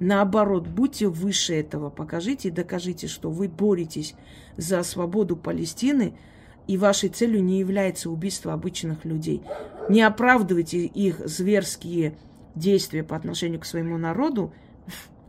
Наоборот, 0.00 0.66
будьте 0.66 1.08
выше 1.08 1.54
этого, 1.54 1.90
покажите 1.90 2.48
и 2.48 2.52
докажите, 2.52 3.06
что 3.06 3.30
вы 3.30 3.48
боретесь 3.48 4.14
за 4.56 4.82
свободу 4.82 5.36
Палестины, 5.36 6.14
и 6.66 6.76
вашей 6.76 7.08
целью 7.08 7.42
не 7.42 7.58
является 7.58 8.10
убийство 8.10 8.52
обычных 8.52 9.04
людей. 9.04 9.42
Не 9.88 10.02
оправдывайте 10.02 10.86
их 10.86 11.20
зверские 11.26 12.16
действия 12.54 13.02
по 13.02 13.16
отношению 13.16 13.60
к 13.60 13.64
своему 13.64 13.98
народу 13.98 14.52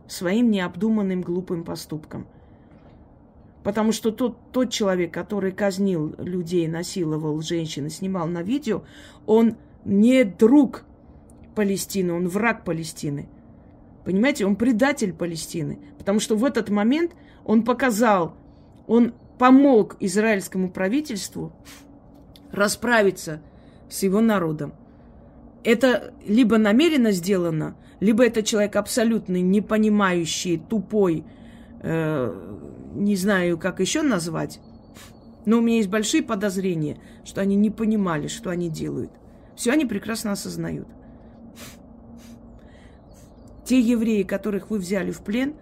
своим 0.06 0.50
необдуманным 0.50 1.22
глупым 1.22 1.64
поступком. 1.64 2.26
Потому 3.62 3.92
что 3.92 4.10
тот, 4.10 4.36
тот 4.52 4.70
человек, 4.70 5.12
который 5.12 5.50
казнил 5.50 6.14
людей, 6.18 6.68
насиловал 6.68 7.40
женщин 7.40 7.88
снимал 7.88 8.26
на 8.26 8.42
видео, 8.42 8.84
он 9.26 9.56
не 9.84 10.24
друг 10.24 10.84
Палестины, 11.54 12.12
он 12.12 12.28
враг 12.28 12.64
Палестины. 12.64 13.28
Понимаете, 14.04 14.46
он 14.46 14.56
предатель 14.56 15.12
Палестины. 15.12 15.78
Потому 15.98 16.20
что 16.20 16.36
в 16.36 16.44
этот 16.44 16.68
момент 16.68 17.12
он 17.44 17.64
показал, 17.64 18.36
он 18.86 19.14
помог 19.38 19.96
израильскому 20.00 20.70
правительству 20.70 21.52
расправиться 22.52 23.42
с 23.88 24.02
его 24.02 24.20
народом. 24.20 24.74
Это 25.64 26.12
либо 26.26 26.58
намеренно 26.58 27.10
сделано, 27.10 27.76
либо 28.00 28.24
это 28.24 28.42
человек 28.42 28.76
абсолютно 28.76 29.40
не 29.40 29.62
понимающий, 29.62 30.58
тупой, 30.58 31.24
э, 31.82 32.60
не 32.94 33.16
знаю, 33.16 33.58
как 33.58 33.80
еще 33.80 34.02
назвать. 34.02 34.60
Но 35.46 35.58
у 35.58 35.60
меня 35.60 35.78
есть 35.78 35.88
большие 35.88 36.22
подозрения, 36.22 36.98
что 37.24 37.40
они 37.40 37.56
не 37.56 37.70
понимали, 37.70 38.28
что 38.28 38.50
они 38.50 38.68
делают. 38.68 39.10
Все 39.56 39.72
они 39.72 39.86
прекрасно 39.86 40.32
осознают. 40.32 40.88
Те 43.64 43.80
евреи, 43.80 44.22
которых 44.22 44.70
вы 44.70 44.78
взяли 44.78 45.10
в 45.10 45.20
плен, 45.20 45.54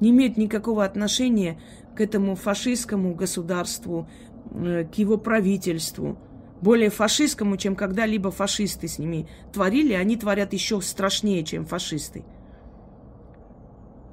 не 0.00 0.10
имеют 0.10 0.36
никакого 0.36 0.84
отношения 0.84 1.60
к 1.96 2.00
этому 2.00 2.34
фашистскому 2.34 3.14
государству, 3.14 4.08
э, 4.50 4.84
к 4.84 4.94
его 4.94 5.18
правительству. 5.18 6.18
Более 6.60 6.90
фашистскому, 6.90 7.56
чем 7.56 7.76
когда-либо 7.76 8.30
фашисты 8.30 8.88
с 8.88 8.98
ними 8.98 9.28
творили, 9.52 9.92
они 9.92 10.16
творят 10.16 10.52
еще 10.52 10.80
страшнее, 10.80 11.44
чем 11.44 11.66
фашисты. 11.66 12.24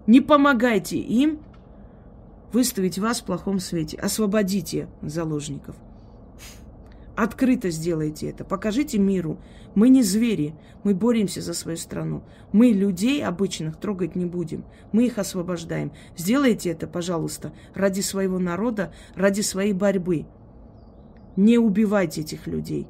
Не 0.08 0.22
помогайте 0.22 0.98
им 0.98 1.40
выставить 2.52 3.00
вас 3.00 3.22
в 3.22 3.26
плохом 3.26 3.60
свете. 3.60 3.98
Освободите 3.98 4.90
заложников. 5.02 5.76
Открыто 7.22 7.70
сделайте 7.70 8.32
это. 8.32 8.44
Покажите 8.44 8.98
миру. 8.98 9.40
Мы 9.76 9.90
не 9.90 10.02
звери. 10.02 10.56
Мы 10.84 10.96
боремся 10.96 11.40
за 11.40 11.54
свою 11.54 11.78
страну. 11.78 12.24
Мы 12.52 12.72
людей 12.72 13.24
обычных 13.24 13.78
трогать 13.78 14.16
не 14.16 14.26
будем. 14.26 14.66
Мы 14.92 15.06
их 15.06 15.20
освобождаем. 15.20 15.92
Сделайте 16.18 16.72
это, 16.72 16.88
пожалуйста, 16.88 17.54
ради 17.76 18.02
своего 18.02 18.40
народа, 18.40 18.92
ради 19.14 19.42
своей 19.42 19.74
борьбы. 19.74 20.26
Не 21.36 21.60
убивайте 21.60 22.22
этих 22.22 22.48
людей. 22.48 22.88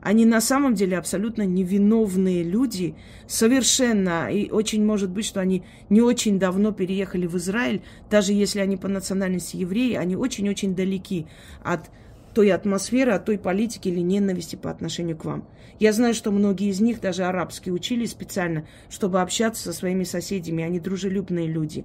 Они 0.00 0.26
на 0.26 0.40
самом 0.40 0.74
деле 0.74 0.96
абсолютно 0.96 1.42
невиновные 1.42 2.44
люди, 2.44 2.94
совершенно, 3.26 4.30
и 4.30 4.48
очень 4.48 4.84
может 4.84 5.10
быть, 5.10 5.24
что 5.24 5.40
они 5.40 5.64
не 5.90 6.02
очень 6.02 6.38
давно 6.38 6.70
переехали 6.70 7.26
в 7.26 7.36
Израиль, 7.36 7.82
даже 8.08 8.32
если 8.32 8.60
они 8.60 8.76
по 8.76 8.86
национальности 8.86 9.56
евреи, 9.56 9.94
они 9.94 10.14
очень-очень 10.14 10.76
далеки 10.76 11.26
от 11.64 11.90
той 12.34 12.52
атмосферы, 12.52 13.12
от 13.12 13.24
той 13.24 13.38
политики 13.38 13.88
или 13.88 14.00
ненависти 14.00 14.56
по 14.56 14.70
отношению 14.70 15.16
к 15.16 15.24
вам. 15.24 15.46
Я 15.78 15.92
знаю, 15.92 16.14
что 16.14 16.30
многие 16.30 16.68
из 16.68 16.80
них 16.80 17.00
даже 17.00 17.24
арабский 17.24 17.72
учили 17.72 18.06
специально, 18.06 18.66
чтобы 18.88 19.20
общаться 19.20 19.62
со 19.64 19.72
своими 19.72 20.04
соседями. 20.04 20.64
Они 20.64 20.80
дружелюбные 20.80 21.46
люди. 21.46 21.84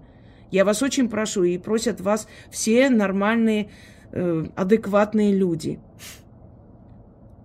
Я 0.52 0.66
вас 0.66 0.82
очень 0.82 1.10
прошу, 1.10 1.44
и 1.44 1.58
просят 1.58 2.00
вас 2.00 2.28
все 2.50 2.90
нормальные, 2.90 3.70
э, 4.12 4.46
адекватные 4.56 5.36
люди. 5.36 5.80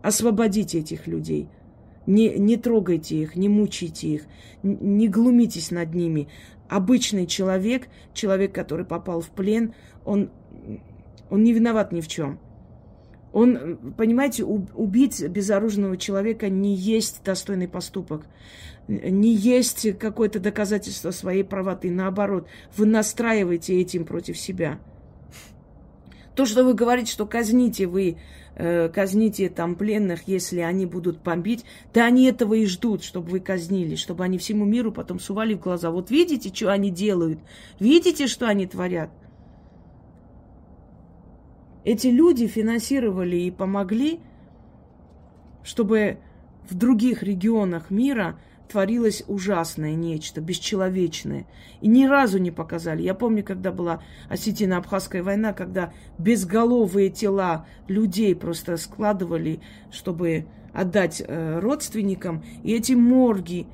Освободите 0.03 0.81
этих 0.81 1.07
людей. 1.07 1.49
Не, 2.07 2.31
не 2.39 2.57
трогайте 2.57 3.17
их, 3.17 3.37
не 3.37 3.49
мучайте 3.49 4.09
их, 4.09 4.23
не 4.63 5.09
глумитесь 5.09 5.71
над 5.71 5.95
ними. 5.95 6.29
Обычный 6.69 7.27
человек, 7.27 7.89
человек, 8.13 8.53
который 8.53 8.85
попал 8.85 9.21
в 9.21 9.31
плен, 9.31 9.75
он, 10.05 10.31
он 11.31 11.45
не 11.45 11.53
виноват 11.53 11.93
ни 11.93 12.01
в 12.01 12.09
чем. 12.09 12.41
Он, 13.33 13.95
понимаете, 13.97 14.45
убить 14.45 15.27
безоружного 15.27 15.97
человека 15.97 16.49
не 16.51 16.75
есть 16.75 17.23
достойный 17.25 17.69
поступок, 17.69 18.27
не 18.89 19.35
есть 19.35 19.99
какое-то 19.99 20.39
доказательство 20.39 21.11
своей 21.13 21.43
правоты. 21.43 21.91
Наоборот, 21.91 22.47
вы 22.77 22.87
настраиваете 22.87 23.81
этим 23.81 24.05
против 24.05 24.39
себя. 24.39 24.79
То, 26.35 26.47
что 26.47 26.65
вы 26.65 26.75
говорите, 26.75 27.13
что 27.13 27.27
казните 27.27 27.87
вы, 27.87 28.17
э, 28.55 28.89
казните 28.89 29.49
там 29.51 29.77
пленных, 29.77 30.27
если 30.27 30.61
они 30.61 30.87
будут 30.87 31.23
бомбить, 31.23 31.65
да 31.93 32.07
они 32.07 32.25
этого 32.25 32.55
и 32.55 32.67
ждут, 32.67 33.03
чтобы 33.03 33.31
вы 33.31 33.41
казнили, 33.41 33.97
чтобы 33.97 34.25
они 34.25 34.39
всему 34.39 34.65
миру 34.65 34.93
потом 34.93 35.21
сували 35.21 35.55
в 35.55 35.61
глаза. 35.61 35.91
Вот 35.91 36.11
видите, 36.11 36.51
что 36.53 36.73
они 36.73 36.91
делают? 36.91 37.39
Видите, 37.81 38.27
что 38.27 38.47
они 38.47 38.67
творят? 38.67 39.11
Эти 41.85 42.07
люди 42.09 42.47
финансировали 42.47 43.37
и 43.37 43.51
помогли, 43.51 44.21
чтобы 45.65 46.19
в 46.69 46.75
других 46.75 47.23
регионах 47.23 47.91
мира 47.91 48.39
творилось 48.69 49.25
ужасное 49.27 49.95
нечто, 49.95 50.41
бесчеловечное. 50.41 51.47
И 51.81 51.89
ни 51.89 52.07
разу 52.07 52.39
не 52.39 52.51
показали. 52.51 53.03
Я 53.03 53.15
помню, 53.15 53.45
когда 53.45 53.73
была 53.73 54.03
Осетино-Абхазская 54.31 55.23
война, 55.23 55.53
когда 55.53 55.93
безголовые 56.19 57.11
тела 57.11 57.67
людей 57.89 58.35
просто 58.35 58.77
складывали, 58.77 59.61
чтобы 59.91 60.47
отдать 60.73 61.21
э, 61.27 61.59
родственникам. 61.59 62.45
И 62.63 62.73
эти 62.73 62.93
морги. 62.93 63.67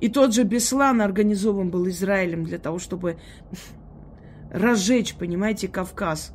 И 0.00 0.08
тот 0.08 0.34
же 0.34 0.44
Беслан 0.44 1.02
организован 1.02 1.70
был 1.70 1.88
Израилем 1.88 2.44
для 2.44 2.58
того, 2.58 2.78
чтобы 2.78 3.18
разжечь, 4.50 5.16
понимаете, 5.16 5.68
Кавказ 5.68 6.32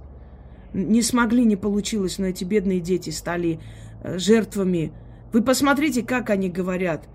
не 0.73 1.01
смогли, 1.01 1.45
не 1.45 1.55
получилось, 1.55 2.19
но 2.19 2.27
эти 2.27 2.43
бедные 2.43 2.79
дети 2.79 3.09
стали 3.09 3.59
э, 4.03 4.17
жертвами. 4.17 4.91
Вы 5.33 5.41
посмотрите, 5.41 6.03
как 6.03 6.29
они 6.29 6.49
говорят. 6.49 7.07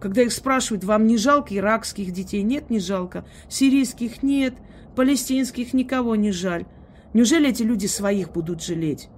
Когда 0.00 0.22
их 0.22 0.32
спрашивают, 0.32 0.84
вам 0.84 1.06
не 1.06 1.16
жалко 1.18 1.54
иракских 1.54 2.12
детей? 2.12 2.42
Нет, 2.42 2.70
не 2.70 2.78
жалко. 2.78 3.24
Сирийских 3.48 4.22
нет, 4.22 4.54
палестинских 4.96 5.74
никого 5.74 6.16
не 6.16 6.32
жаль. 6.32 6.64
Неужели 7.12 7.50
эти 7.50 7.62
люди 7.62 7.86
своих 7.86 8.32
будут 8.32 8.62
жалеть? 8.62 9.08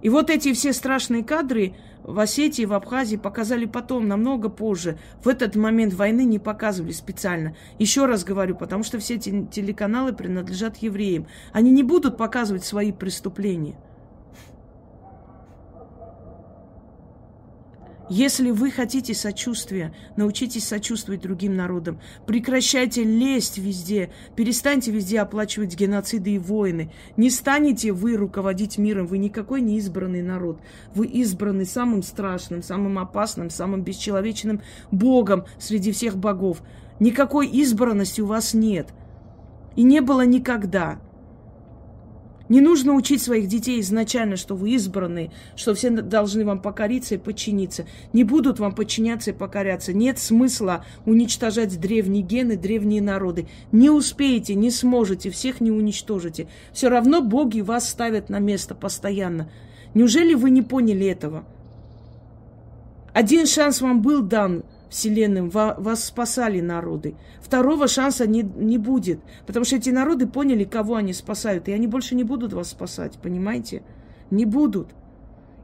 И 0.00 0.08
вот 0.08 0.30
эти 0.30 0.52
все 0.52 0.72
страшные 0.72 1.24
кадры 1.24 1.74
в 2.08 2.18
Осетии, 2.20 2.64
в 2.64 2.72
Абхазии 2.72 3.16
показали 3.16 3.66
потом, 3.66 4.08
намного 4.08 4.48
позже. 4.48 4.98
В 5.22 5.28
этот 5.28 5.56
момент 5.56 5.92
войны 5.92 6.24
не 6.24 6.38
показывали 6.38 6.92
специально. 6.92 7.54
Еще 7.78 8.06
раз 8.06 8.24
говорю, 8.24 8.56
потому 8.56 8.82
что 8.82 8.98
все 8.98 9.16
эти 9.16 9.46
телеканалы 9.52 10.14
принадлежат 10.14 10.78
евреям. 10.78 11.26
Они 11.52 11.70
не 11.70 11.82
будут 11.82 12.16
показывать 12.16 12.64
свои 12.64 12.92
преступления. 12.92 13.76
Если 18.10 18.50
вы 18.50 18.70
хотите 18.70 19.12
сочувствия, 19.12 19.94
научитесь 20.16 20.66
сочувствовать 20.66 21.20
другим 21.20 21.56
народам. 21.56 22.00
Прекращайте 22.26 23.04
лезть 23.04 23.58
везде. 23.58 24.10
Перестаньте 24.34 24.90
везде 24.90 25.20
оплачивать 25.20 25.76
геноциды 25.76 26.32
и 26.32 26.38
войны. 26.38 26.90
Не 27.18 27.28
станете 27.28 27.92
вы 27.92 28.16
руководить 28.16 28.78
миром. 28.78 29.06
Вы 29.06 29.18
никакой 29.18 29.60
не 29.60 29.76
избранный 29.76 30.22
народ. 30.22 30.58
Вы 30.94 31.06
избраны 31.06 31.66
самым 31.66 32.02
страшным, 32.02 32.62
самым 32.62 32.98
опасным, 32.98 33.50
самым 33.50 33.82
бесчеловечным 33.82 34.62
Богом 34.90 35.44
среди 35.58 35.92
всех 35.92 36.16
богов. 36.16 36.62
Никакой 37.00 37.46
избранности 37.46 38.22
у 38.22 38.26
вас 38.26 38.54
нет. 38.54 38.88
И 39.76 39.82
не 39.82 40.00
было 40.00 40.24
никогда. 40.24 40.98
Не 42.48 42.60
нужно 42.60 42.94
учить 42.94 43.22
своих 43.22 43.46
детей 43.46 43.80
изначально, 43.80 44.36
что 44.36 44.54
вы 44.54 44.70
избранные, 44.70 45.30
что 45.54 45.74
все 45.74 45.90
должны 45.90 46.44
вам 46.44 46.62
покориться 46.62 47.16
и 47.16 47.18
подчиниться. 47.18 47.86
Не 48.12 48.24
будут 48.24 48.58
вам 48.58 48.74
подчиняться 48.74 49.30
и 49.30 49.34
покоряться. 49.34 49.92
Нет 49.92 50.18
смысла 50.18 50.84
уничтожать 51.04 51.78
древние 51.78 52.22
гены, 52.22 52.56
древние 52.56 53.02
народы. 53.02 53.48
Не 53.70 53.90
успеете, 53.90 54.54
не 54.54 54.70
сможете, 54.70 55.30
всех 55.30 55.60
не 55.60 55.70
уничтожите. 55.70 56.48
Все 56.72 56.88
равно 56.88 57.20
боги 57.20 57.60
вас 57.60 57.88
ставят 57.88 58.30
на 58.30 58.38
место 58.38 58.74
постоянно. 58.74 59.50
Неужели 59.94 60.34
вы 60.34 60.50
не 60.50 60.62
поняли 60.62 61.06
этого? 61.06 61.44
Один 63.12 63.46
шанс 63.46 63.80
вам 63.80 64.00
был 64.00 64.22
дан– 64.22 64.64
Вселенным, 64.90 65.50
вас 65.50 66.04
спасали 66.04 66.60
народы. 66.60 67.14
Второго 67.40 67.88
шанса 67.88 68.26
не, 68.26 68.42
не 68.42 68.78
будет, 68.78 69.20
потому 69.46 69.64
что 69.64 69.76
эти 69.76 69.90
народы 69.90 70.26
поняли, 70.26 70.64
кого 70.64 70.96
они 70.96 71.12
спасают, 71.12 71.68
и 71.68 71.72
они 71.72 71.86
больше 71.86 72.14
не 72.14 72.24
будут 72.24 72.52
вас 72.52 72.70
спасать, 72.70 73.18
понимаете? 73.22 73.82
Не 74.30 74.44
будут. 74.44 74.88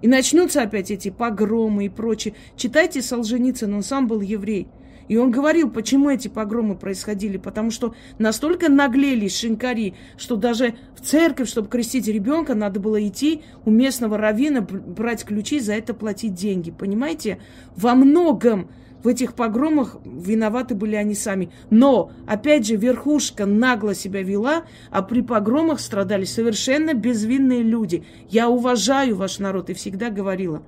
И 0.03 0.09
начнутся 0.09 0.63
опять 0.63 0.91
эти 0.91 1.11
погромы 1.11 1.87
и 1.87 1.89
прочее. 1.89 2.35
Читайте 2.57 3.01
Солженицын, 3.01 3.73
он 3.73 3.83
сам 3.83 4.07
был 4.07 4.21
еврей. 4.21 4.69
И 5.09 5.17
он 5.17 5.31
говорил, 5.31 5.71
почему 5.71 6.11
эти 6.11 6.29
погромы 6.29 6.77
происходили. 6.77 7.37
Потому 7.37 7.71
что 7.71 7.95
настолько 8.19 8.71
наглели 8.71 9.29
шинкари, 9.29 9.95
что 10.17 10.37
даже 10.37 10.75
в 10.95 11.01
церковь, 11.01 11.49
чтобы 11.49 11.69
крестить 11.69 12.09
ребенка, 12.09 12.55
надо 12.55 12.81
было 12.81 13.07
идти 13.07 13.43
у 13.65 13.71
местного 13.71 14.17
равина, 14.19 14.61
брать 14.61 15.25
ключи, 15.25 15.61
за 15.61 15.75
это 15.75 15.95
платить 15.95 16.35
деньги. 16.35 16.71
Понимаете? 16.71 17.39
Во 17.77 17.95
многом 17.95 18.69
в 19.05 19.09
этих 19.09 19.35
погромах 19.35 19.99
виноваты 20.03 20.75
были 20.75 20.97
они 20.97 21.15
сами. 21.15 21.51
Но, 21.69 22.11
опять 22.27 22.67
же, 22.67 22.77
верхушка 22.77 23.45
нагло 23.45 23.95
себя 23.95 24.23
вела, 24.23 24.65
а 24.91 25.03
при 25.03 25.21
погромах 25.21 25.79
страдали 25.79 26.25
совершенно 26.25 26.95
безвинные 26.95 27.63
люди. 27.63 28.05
Я 28.31 28.49
уважаю 28.49 29.15
ваш 29.17 29.39
народ 29.39 29.69
и 29.69 29.75
всегда 29.75 30.09
говорила, 30.09 30.63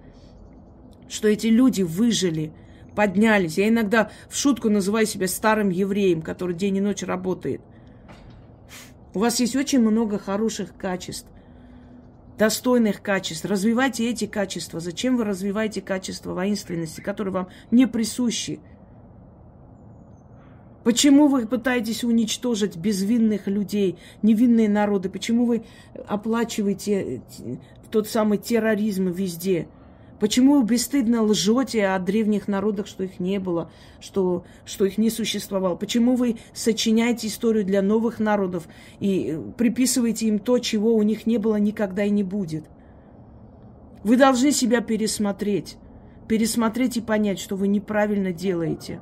что 1.09 1.29
эти 1.29 1.47
люди 1.47 1.81
выжили, 1.81 2.53
поднялись. 2.95 3.57
Я 3.57 3.69
иногда 3.69 4.11
в 4.29 4.37
шутку 4.37 4.69
называю 4.69 5.07
себя 5.07 5.29
старым 5.29 5.71
евреем, 5.71 6.21
который 6.21 6.55
день 6.55 6.77
и 6.77 6.81
ночь 6.83 7.03
работает. 7.03 7.63
У 9.15 9.19
вас 9.19 9.41
есть 9.41 9.57
очень 9.57 9.81
много 9.81 10.19
хороших 10.19 10.77
качеств 10.77 11.27
достойных 12.39 13.03
качеств. 13.03 13.45
Развивайте 13.45 14.09
эти 14.09 14.27
качества. 14.27 14.81
Зачем 14.81 15.17
вы 15.17 15.25
развиваете 15.25 15.81
качества 15.81 16.35
воинственности, 16.35 17.01
которые 17.01 17.33
вам 17.33 17.49
не 17.71 17.87
присущи? 17.87 18.61
Почему 20.85 21.27
вы 21.27 21.47
пытаетесь 21.47 22.05
уничтожить 22.05 22.77
безвинных 22.77 23.49
людей, 23.49 23.99
невинные 24.23 24.69
народы? 24.69 25.09
Почему 25.09 25.45
вы 25.45 25.65
оплачиваете 26.07 27.23
тот 27.91 28.09
самый 28.09 28.39
терроризм 28.39 29.09
везде? 29.09 29.67
Почему 30.19 30.61
вы 30.61 30.65
бесстыдно 30.65 31.23
лжете 31.23 31.89
о 31.89 31.99
древних 31.99 32.49
народах, 32.49 32.87
что 32.87 33.05
их 33.05 33.21
не 33.21 33.39
было, 33.39 33.71
что, 34.01 34.45
что 34.65 34.87
их 34.87 34.97
не 34.97 35.11
существовало? 35.11 35.77
Почему 35.77 36.17
вы 36.17 36.39
сочиняете 36.55 37.27
историю 37.27 37.65
для 37.65 37.83
новых 37.83 38.19
народов 38.19 38.67
и 38.99 39.39
приписываете 39.59 40.29
им 40.29 40.39
то, 40.39 40.59
чего 40.59 40.95
у 40.95 41.03
них 41.03 41.27
не 41.27 41.37
было 41.37 41.57
никогда 41.57 42.05
и 42.05 42.11
не 42.11 42.23
будет? 42.23 42.65
Вы 44.05 44.17
должны 44.17 44.53
себя 44.53 44.81
пересмотреть. 44.81 45.77
Пересмотреть 46.29 46.97
и 46.97 47.03
понять, 47.03 47.39
что 47.39 47.55
вы 47.57 47.69
неправильно 47.69 48.33
делаете. 48.33 49.01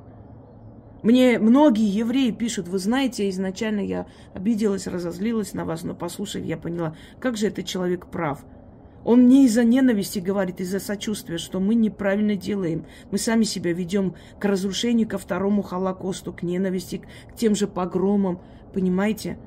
Мне 1.02 1.38
многие 1.38 1.86
евреи 1.86 2.32
пишут, 2.32 2.66
вы 2.66 2.78
знаете, 2.78 3.28
изначально 3.28 3.80
я 3.80 4.06
обиделась, 4.32 4.86
разозлилась 4.86 5.52
на 5.52 5.64
вас, 5.64 5.84
но 5.84 5.94
послушав, 5.94 6.42
я 6.42 6.56
поняла, 6.56 6.96
как 7.20 7.36
же 7.36 7.46
этот 7.46 7.66
человек 7.66 8.06
прав– 8.06 8.44
он 9.04 9.28
не 9.28 9.44
из-за 9.44 9.64
ненависти 9.64 10.18
говорит, 10.18 10.60
из-за 10.60 10.80
сочувствия, 10.80 11.36
что 11.36 11.60
мы 11.60 11.74
неправильно 11.74 12.36
делаем. 12.36 12.86
Мы 13.10 13.18
сами 13.18 13.44
себя 13.44 13.72
ведем 13.72 14.14
к 14.40 14.44
разрушению, 14.44 15.06
ко 15.06 15.18
второму 15.18 15.62
Холокосту, 15.62 16.32
к 16.32 16.42
ненависти, 16.42 17.02
к 17.30 17.36
тем 17.36 17.54
же 17.54 17.66
погромам. 17.66 18.40
Понимаете? 18.72 19.38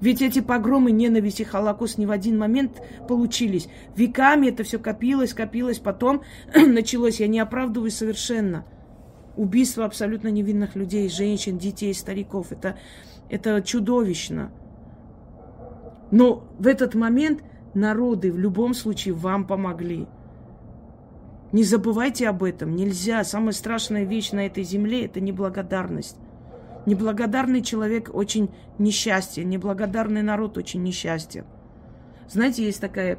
Ведь 0.00 0.22
эти 0.22 0.40
погромы, 0.40 0.92
ненависть 0.92 1.40
и 1.40 1.44
Холокост 1.44 1.98
не 1.98 2.06
в 2.06 2.12
один 2.12 2.38
момент 2.38 2.80
получились. 3.08 3.68
Веками 3.96 4.46
это 4.46 4.62
все 4.62 4.78
копилось, 4.78 5.34
копилось, 5.34 5.80
потом 5.80 6.22
началось. 6.54 7.18
Я 7.18 7.26
не 7.26 7.40
оправдываю 7.40 7.90
совершенно. 7.90 8.64
Убийство 9.36 9.84
абсолютно 9.84 10.28
невинных 10.28 10.76
людей, 10.76 11.08
женщин, 11.08 11.58
детей, 11.58 11.92
стариков. 11.92 12.52
Это, 12.52 12.78
это 13.28 13.60
чудовищно. 13.62 14.52
Но 16.12 16.44
в 16.58 16.66
этот 16.68 16.94
момент 16.94 17.42
народы 17.78 18.32
в 18.32 18.38
любом 18.38 18.74
случае 18.74 19.14
вам 19.14 19.46
помогли. 19.46 20.06
Не 21.52 21.64
забывайте 21.64 22.28
об 22.28 22.42
этом. 22.42 22.76
Нельзя. 22.76 23.24
Самая 23.24 23.52
страшная 23.52 24.04
вещь 24.04 24.32
на 24.32 24.46
этой 24.46 24.64
земле– 24.64 25.04
это 25.06 25.20
неблагодарность. 25.20 26.16
Неблагодарный 26.84 27.62
человек 27.62 28.10
очень 28.12 28.50
несчастье. 28.78 29.44
Неблагодарный 29.44 30.22
народ 30.22 30.58
очень 30.58 30.82
несчастье. 30.82 31.44
Знаете, 32.28 32.64
есть 32.64 32.80
такая 32.80 33.18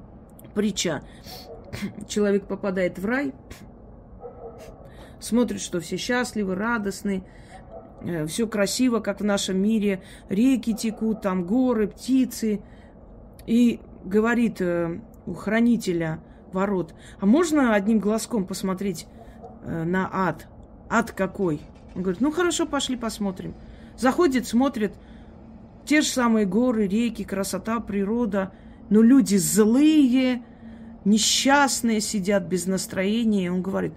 притча. 0.54 1.02
Человек 2.08 2.46
попадает 2.46 2.98
в 2.98 3.06
рай, 3.06 3.32
смотрит, 5.20 5.60
что 5.60 5.80
все 5.80 5.96
счастливы, 5.96 6.54
радостны, 6.54 7.24
э, 8.02 8.26
все 8.26 8.46
красиво, 8.46 9.00
как 9.00 9.20
в 9.20 9.24
нашем 9.24 9.60
мире, 9.60 10.02
реки 10.28 10.74
текут, 10.74 11.22
там 11.22 11.44
горы, 11.46 11.88
птицы. 11.88 12.60
И 13.46 13.80
говорит 14.04 14.60
э, 14.60 15.00
у 15.26 15.34
хранителя 15.34 16.20
ворот, 16.52 16.94
а 17.20 17.26
можно 17.26 17.74
одним 17.74 17.98
глазком 17.98 18.46
посмотреть 18.46 19.06
э, 19.62 19.84
на 19.84 20.08
ад? 20.12 20.46
Ад 20.88 21.12
какой? 21.12 21.60
Он 21.94 22.02
говорит, 22.02 22.20
ну 22.20 22.30
хорошо, 22.30 22.66
пошли 22.66 22.96
посмотрим. 22.96 23.54
Заходит, 23.96 24.46
смотрит, 24.46 24.94
те 25.84 26.02
же 26.02 26.08
самые 26.08 26.46
горы, 26.46 26.86
реки, 26.86 27.24
красота, 27.24 27.80
природа, 27.80 28.52
но 28.90 29.02
люди 29.02 29.36
злые, 29.36 30.42
несчастные, 31.04 32.00
сидят 32.00 32.44
без 32.44 32.66
настроения. 32.66 33.50
Он 33.50 33.62
говорит, 33.62 33.94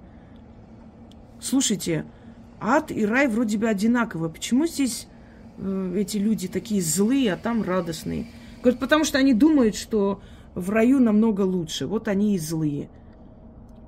слушайте, 1.40 2.06
ад 2.60 2.92
и 2.92 3.06
рай 3.06 3.28
вроде 3.28 3.58
бы 3.58 3.68
одинаковые. 3.68 4.32
Почему 4.32 4.66
здесь 4.68 5.08
э, 5.58 5.94
эти 5.98 6.18
люди 6.18 6.48
такие 6.48 6.82
злые, 6.82 7.34
а 7.34 7.38
там 7.38 7.64
радостные? 7.64 8.28
Говорит, 8.62 8.80
потому 8.80 9.04
что 9.04 9.18
они 9.18 9.34
думают, 9.34 9.76
что 9.76 10.22
в 10.54 10.70
раю 10.70 11.00
намного 11.00 11.42
лучше. 11.42 11.88
Вот 11.88 12.08
они 12.08 12.36
и 12.36 12.40
злые. 12.40 12.90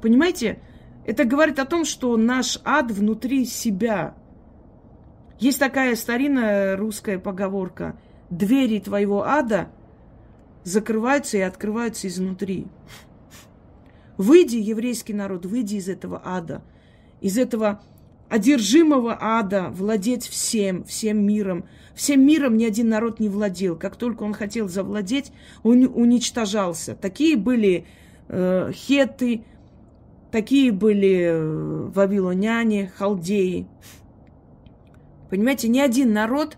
Понимаете? 0.02 0.60
Это 1.06 1.26
говорит 1.26 1.60
о 1.60 1.66
том, 1.66 1.86
что 1.86 2.16
наш 2.18 2.60
ад 2.64 2.92
внутри 2.92 3.46
себя. 3.46 4.16
Есть 5.40 5.60
такая 5.60 5.96
старинная 5.96 6.78
русская 6.78 7.20
поговорка. 7.20 7.98
Двери 8.30 8.80
твоего 8.80 9.24
ада 9.24 9.70
закрываются 10.64 11.38
и 11.38 11.42
открываются 11.42 12.08
изнутри. 12.08 12.68
Выйди, 14.18 14.58
еврейский 14.58 15.14
народ, 15.14 15.46
выйди 15.46 15.76
из 15.76 15.90
этого 15.90 16.22
ада, 16.24 16.64
из 17.20 17.38
этого 17.38 17.82
одержимого 18.34 19.18
ада, 19.20 19.70
владеть 19.70 20.28
всем, 20.28 20.84
всем 20.86 21.26
миром. 21.26 21.66
Всем 21.94 22.26
миром 22.26 22.58
ни 22.58 22.66
один 22.66 22.90
народ 22.90 23.20
не 23.20 23.30
владел. 23.30 23.76
Как 23.76 23.96
только 23.96 24.24
он 24.24 24.34
хотел 24.34 24.68
завладеть, 24.68 25.32
он 25.62 25.90
уничтожался. 25.94 26.96
Такие 26.96 27.38
были 27.38 27.86
э, 28.30 28.72
хеты, 28.74 29.44
Такие 30.34 30.72
были 30.72 31.28
э, 31.30 31.90
вавилоняне, 31.94 32.92
халдеи. 32.96 33.68
Понимаете, 35.30 35.68
ни 35.68 35.78
один 35.78 36.12
народ 36.12 36.58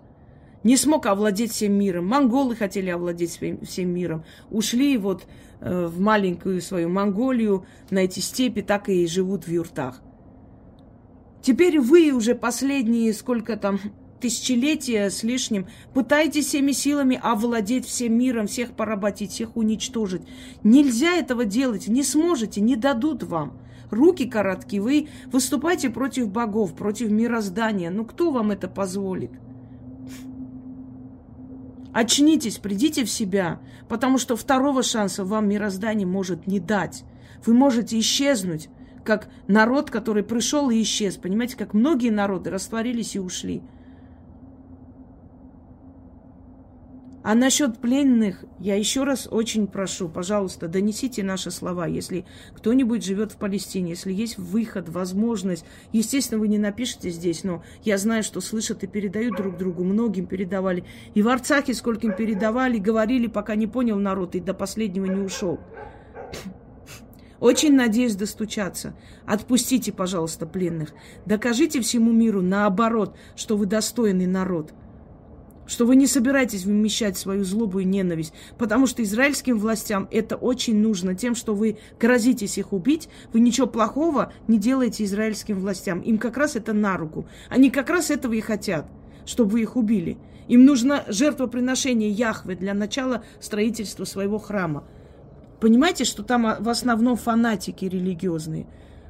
не 0.64 0.78
смог 0.78 1.06
овладеть 1.08 1.52
всем 1.52 1.74
миром. 1.74 2.08
Монголы 2.08 2.56
хотели 2.56 2.90
овладеть 2.90 3.38
всем 3.64 3.90
миром. 3.90 4.24
Ушли 4.50 4.98
вот 4.98 5.26
э, 5.60 5.88
в 5.88 6.00
маленькую 6.00 6.62
свою 6.62 6.88
Монголию, 6.88 7.66
на 7.90 8.00
эти 8.00 8.22
степи, 8.22 8.62
так 8.62 8.88
и 8.88 9.06
живут 9.08 9.46
в 9.46 9.52
юртах. 9.52 10.02
Теперь 11.46 11.80
вы 11.80 12.12
уже 12.12 12.34
последние, 12.34 13.14
сколько 13.14 13.56
там, 13.56 13.80
тысячелетия 14.20 15.12
с 15.12 15.22
лишним, 15.22 15.68
пытаетесь 15.94 16.48
всеми 16.48 16.72
силами 16.72 17.20
овладеть 17.22 17.86
всем 17.86 18.18
миром, 18.18 18.48
всех 18.48 18.72
поработить, 18.72 19.30
всех 19.30 19.56
уничтожить. 19.56 20.24
Нельзя 20.64 21.14
этого 21.14 21.46
делать, 21.46 21.88
не 21.88 22.02
сможете, 22.02 22.62
не 22.62 22.76
дадут 22.76 23.22
вам. 23.22 23.60
Руки 23.92 24.26
короткие, 24.26 24.82
вы 24.82 25.08
выступаете 25.28 25.92
против 25.92 26.30
богов, 26.30 26.76
против 26.76 27.12
мироздания. 27.12 27.92
Ну 27.92 28.06
кто 28.06 28.32
вам 28.32 28.50
это 28.50 28.68
позволит? 28.68 29.30
Очнитесь, 31.94 32.58
придите 32.58 33.06
в 33.06 33.10
себя, 33.12 33.60
потому 33.88 34.18
что 34.18 34.36
второго 34.36 34.82
шанса 34.82 35.24
вам 35.24 35.48
мироздание 35.48 36.08
может 36.08 36.48
не 36.48 36.60
дать. 36.60 37.04
Вы 37.46 37.54
можете 37.54 38.00
исчезнуть, 38.00 38.70
как 39.06 39.30
народ, 39.48 39.90
который 39.90 40.24
пришел 40.24 40.70
и 40.70 40.82
исчез. 40.82 41.16
Понимаете, 41.16 41.56
как 41.56 41.74
многие 41.74 42.10
народы 42.10 42.50
растворились 42.50 43.16
и 43.16 43.20
ушли. 43.20 43.62
А 47.28 47.34
насчет 47.34 47.80
пленных, 47.80 48.46
я 48.60 48.76
еще 48.76 49.04
раз 49.04 49.28
очень 49.32 49.66
прошу, 49.66 50.10
пожалуйста, 50.10 50.68
донесите 50.68 51.24
наши 51.24 51.50
слова. 51.50 51.88
Если 51.88 52.24
кто-нибудь 52.54 53.04
живет 53.04 53.32
в 53.32 53.38
Палестине, 53.38 53.90
если 53.92 54.14
есть 54.14 54.38
выход, 54.38 54.90
возможность, 54.90 55.66
естественно, 55.92 56.40
вы 56.40 56.50
не 56.50 56.60
напишите 56.60 57.10
здесь, 57.10 57.44
но 57.44 57.64
я 57.84 57.98
знаю, 57.98 58.22
что 58.22 58.42
слышат 58.42 58.84
и 58.84 58.88
передают 58.88 59.38
друг 59.38 59.58
другу, 59.58 59.84
многим 59.84 60.28
передавали. 60.28 60.84
И 61.16 61.24
в 61.24 61.28
Арцахе 61.28 61.74
скольким 61.74 62.16
передавали, 62.16 62.78
говорили, 62.78 63.26
пока 63.26 63.56
не 63.56 63.66
понял 63.66 63.98
народ 63.98 64.36
и 64.36 64.40
до 64.40 64.54
последнего 64.54 65.06
не 65.06 65.22
ушел. 65.22 65.60
Очень 67.40 67.76
надеюсь 67.76 68.16
достучаться. 68.16 68.96
Отпустите, 69.26 69.92
пожалуйста, 69.92 70.46
пленных. 70.46 70.94
Докажите 71.26 71.82
всему 71.82 72.12
миру 72.12 72.42
наоборот, 72.42 73.16
что 73.36 73.58
вы 73.58 73.66
достойный 73.66 74.28
народ– 74.28 74.74
что 75.68 75.86
вы 75.86 75.96
не 75.96 76.08
собираетесь 76.08 76.66
вымещать 76.66 77.18
свою 77.18 77.44
злобу 77.44 77.80
и 77.80 77.86
ненависть, 77.86 78.34
потому 78.58 78.88
что 78.88 79.04
израильским 79.04 79.58
властям 79.58 80.08
это 80.12 80.36
очень 80.36 80.78
нужно. 80.78 81.16
Тем, 81.16 81.36
что 81.36 81.56
вы 81.56 81.78
грозитесь 82.00 82.58
их 82.58 82.74
убить, 82.74 83.10
вы 83.34 83.40
ничего 83.40 83.68
плохого 83.68 84.34
не 84.48 84.58
делаете 84.58 85.04
израильским 85.06 85.60
властям. 85.60 86.02
Им 86.02 86.18
как 86.18 86.38
раз 86.38 86.56
это 86.56 86.74
на 86.74 86.98
руку. 86.98 87.28
Они 87.50 87.70
как 87.70 87.90
раз 87.90 88.12
этого 88.12 88.34
и 88.34 88.42
хотят, 88.42 88.88
чтобы 89.26 89.52
вы 89.52 89.62
их 89.62 89.76
убили. 89.76 90.18
Им 90.48 90.66
нужно 90.66 91.04
жертвоприношение 91.08 92.10
Яхве 92.10 92.56
для 92.56 92.76
начала 92.76 93.24
строительства 93.40 94.06
своего 94.06 94.38
храма. 94.38 94.84
Понимаете, 95.66 96.04
что 96.04 96.22
там 96.22 96.58
в 96.60 96.70
основном 96.70 97.18
фанатики 97.18 97.86
религиозные, 97.86 98.68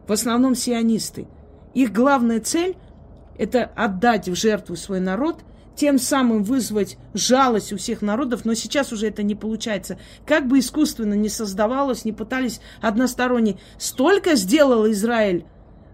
в 0.08 0.14
основном 0.14 0.56
сионисты. 0.56 1.28
Их 1.74 1.92
главная 1.92 2.40
цель– 2.40 2.78
это 3.38 3.66
отдать 3.76 4.30
в 4.30 4.36
жертву 4.36 4.78
свой 4.78 5.02
народ– 5.02 5.42
тем 5.76 6.00
самым 6.00 6.44
вызвать 6.44 6.98
жалость 7.14 7.74
у 7.74 7.78
всех 7.78 8.02
народов, 8.02 8.46
но 8.46 8.54
сейчас 8.54 8.94
уже 8.94 9.08
это 9.08 9.22
не 9.22 9.36
получается. 9.36 10.00
Как 10.26 10.48
бы 10.48 10.60
искусственно 10.60 11.16
не 11.16 11.28
создавалось, 11.28 12.06
не 12.06 12.14
пытались 12.14 12.62
односторонне. 12.80 13.60
Столько 13.78 14.36
сделал 14.36 14.90
Израиль 14.90 15.44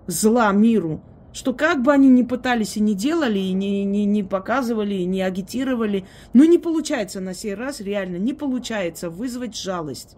зла 0.06 0.52
миру, 0.52 1.02
что 1.34 1.56
как 1.56 1.82
бы 1.82 1.92
они 1.92 2.08
ни 2.08 2.22
пытались 2.22 2.78
и 2.78 2.82
не 2.82 2.94
делали, 2.94 3.40
и 3.40 3.54
не, 3.54 3.84
не, 3.84 4.06
не 4.06 4.22
показывали, 4.22 4.94
и 4.94 5.06
не 5.06 5.24
агитировали, 5.24 6.06
но 6.34 6.46
не 6.46 6.60
получается 6.60 7.20
на 7.20 7.34
сей 7.34 7.56
раз, 7.56 7.82
реально 7.82 8.18
не 8.18 8.36
получается 8.36 9.10
вызвать 9.10 9.58
жалость. 9.58 10.18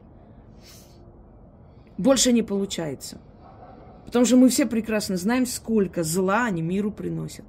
Больше 1.97 2.31
не 2.31 2.41
получается. 2.41 3.19
Потому 4.05 4.25
что 4.25 4.37
мы 4.37 4.49
все 4.49 4.65
прекрасно 4.65 5.17
знаем, 5.17 5.45
сколько 5.45 6.03
зла 6.03 6.45
они 6.45 6.61
миру 6.61 6.91
приносят. 6.91 7.45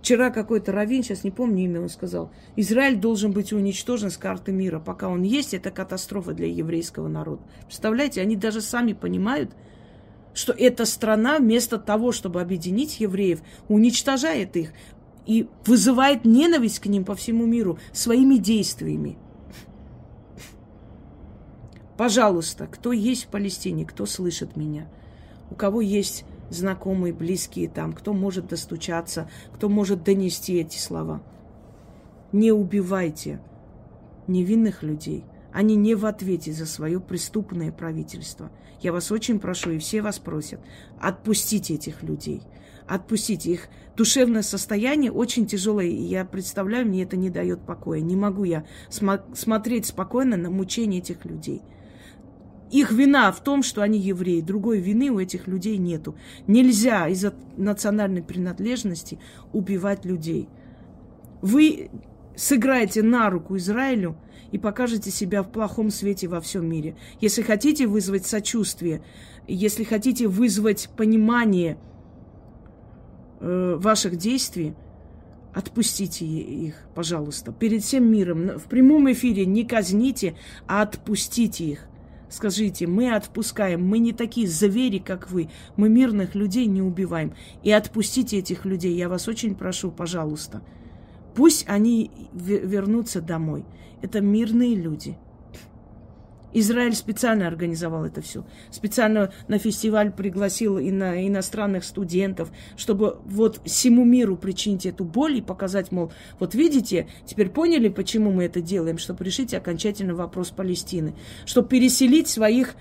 Вчера 0.00 0.30
какой-то 0.30 0.70
раввин, 0.70 1.02
сейчас 1.02 1.24
не 1.24 1.32
помню 1.32 1.64
имя, 1.64 1.80
он 1.80 1.88
сказал, 1.88 2.30
Израиль 2.54 2.94
должен 2.94 3.32
быть 3.32 3.52
уничтожен 3.52 4.12
с 4.12 4.16
карты 4.16 4.52
мира. 4.52 4.78
Пока 4.78 5.08
он 5.08 5.22
есть, 5.22 5.52
это 5.52 5.72
катастрофа 5.72 6.32
для 6.32 6.46
еврейского 6.46 7.08
народа. 7.08 7.42
Представляете, 7.64 8.20
они 8.20 8.36
даже 8.36 8.60
сами 8.60 8.92
понимают, 8.92 9.50
что 10.32 10.52
эта 10.52 10.84
страна 10.84 11.38
вместо 11.38 11.76
того, 11.76 12.12
чтобы 12.12 12.40
объединить 12.40 13.00
евреев, 13.00 13.40
уничтожает 13.68 14.56
их 14.56 14.70
и 15.26 15.48
вызывает 15.64 16.24
ненависть 16.24 16.78
к 16.78 16.86
ним 16.86 17.04
по 17.04 17.16
всему 17.16 17.44
миру 17.44 17.80
своими 17.92 18.36
действиями. 18.36 19.18
Пожалуйста, 21.96 22.66
кто 22.66 22.92
есть 22.92 23.24
в 23.24 23.28
Палестине, 23.28 23.84
кто 23.86 24.06
слышит 24.06 24.56
меня, 24.56 24.88
у 25.50 25.54
кого 25.54 25.80
есть 25.80 26.24
знакомые, 26.50 27.14
близкие 27.14 27.68
там, 27.68 27.92
кто 27.92 28.12
может 28.12 28.48
достучаться, 28.48 29.30
кто 29.54 29.68
может 29.68 30.04
донести 30.04 30.56
эти 30.56 30.78
слова. 30.78 31.22
Не 32.32 32.52
убивайте 32.52 33.40
невинных 34.26 34.82
людей. 34.82 35.24
Они 35.52 35.74
не 35.74 35.94
в 35.94 36.04
ответе 36.04 36.52
за 36.52 36.66
свое 36.66 37.00
преступное 37.00 37.72
правительство. 37.72 38.50
Я 38.82 38.92
вас 38.92 39.10
очень 39.10 39.40
прошу, 39.40 39.70
и 39.70 39.78
все 39.78 40.02
вас 40.02 40.18
просят, 40.18 40.60
отпустите 41.00 41.74
этих 41.74 42.02
людей. 42.02 42.42
Отпустите 42.86 43.50
их. 43.50 43.68
Душевное 43.96 44.42
состояние 44.42 45.10
очень 45.10 45.46
тяжелое, 45.46 45.86
и 45.86 46.02
я 46.02 46.24
представляю, 46.24 46.86
мне 46.86 47.02
это 47.04 47.16
не 47.16 47.30
дает 47.30 47.60
покоя. 47.62 48.00
Не 48.00 48.14
могу 48.16 48.44
я 48.44 48.64
см- 48.90 49.24
смотреть 49.34 49.86
спокойно 49.86 50.36
на 50.36 50.50
мучение 50.50 51.00
этих 51.00 51.24
людей. 51.24 51.62
Их 52.70 52.90
вина 52.90 53.30
в 53.30 53.42
том, 53.42 53.62
что 53.62 53.82
они 53.82 53.98
евреи. 53.98 54.40
Другой 54.40 54.80
вины 54.80 55.10
у 55.10 55.20
этих 55.20 55.46
людей 55.46 55.76
нету. 55.76 56.16
Нельзя 56.46 57.08
из-за 57.08 57.34
национальной 57.56 58.22
принадлежности 58.22 59.18
убивать 59.52 60.04
людей. 60.04 60.48
Вы 61.42 61.90
сыграете 62.34 63.02
на 63.02 63.30
руку 63.30 63.56
Израилю 63.56 64.16
и 64.50 64.58
покажете 64.58 65.10
себя 65.10 65.42
в 65.42 65.50
плохом 65.50 65.90
свете 65.90 66.28
во 66.28 66.40
всем 66.40 66.68
мире. 66.68 66.96
Если 67.20 67.42
хотите 67.42 67.86
вызвать 67.86 68.26
сочувствие, 68.26 69.02
если 69.46 69.84
хотите 69.84 70.26
вызвать 70.26 70.88
понимание 70.96 71.78
э, 73.40 73.76
ваших 73.78 74.16
действий, 74.16 74.74
отпустите 75.54 76.26
их, 76.26 76.74
пожалуйста, 76.94 77.52
перед 77.52 77.82
всем 77.82 78.10
миром. 78.10 78.58
В 78.58 78.64
прямом 78.64 79.10
эфире 79.12 79.46
не 79.46 79.64
казните, 79.64 80.36
а 80.66 80.82
отпустите 80.82 81.64
их. 81.64 81.88
Скажите, 82.28 82.86
мы 82.86 83.14
отпускаем, 83.14 83.86
мы 83.86 83.98
не 83.98 84.12
такие 84.12 84.48
звери, 84.48 84.98
как 84.98 85.30
вы, 85.30 85.48
мы 85.76 85.88
мирных 85.88 86.34
людей 86.34 86.66
не 86.66 86.82
убиваем. 86.82 87.34
И 87.62 87.70
отпустите 87.70 88.38
этих 88.38 88.64
людей, 88.64 88.94
я 88.94 89.08
вас 89.08 89.28
очень 89.28 89.54
прошу, 89.54 89.90
пожалуйста. 89.90 90.62
Пусть 91.34 91.68
они 91.68 92.10
вернутся 92.32 93.20
домой. 93.20 93.64
Это 94.02 94.20
мирные 94.20 94.74
люди– 94.74 95.16
Израиль 96.58 96.94
специально 96.94 97.46
организовал 97.46 98.06
это 98.06 98.22
все. 98.22 98.46
Специально 98.70 99.30
на 99.46 99.58
фестиваль 99.58 100.10
пригласил 100.10 100.78
и 100.78 100.90
на 100.90 101.26
иностранных 101.26 101.84
студентов, 101.84 102.50
чтобы 102.78 103.18
вот 103.26 103.60
всему 103.66 104.06
миру 104.06 104.38
причинить 104.38 104.86
эту 104.86 105.04
боль 105.04 105.36
и 105.36 105.42
показать, 105.42 105.92
мол, 105.92 106.12
вот 106.38 106.54
видите, 106.54 107.08
теперь 107.26 107.50
поняли, 107.50 107.90
почему 107.90 108.32
мы 108.32 108.44
это 108.44 108.62
делаем, 108.62 108.96
чтобы 108.96 109.22
решить 109.22 109.52
окончательно 109.52 110.14
вопрос 110.14 110.48
Палестины, 110.48 111.14
чтобы 111.44 111.68
переселить 111.68 112.28
своих 112.28 112.74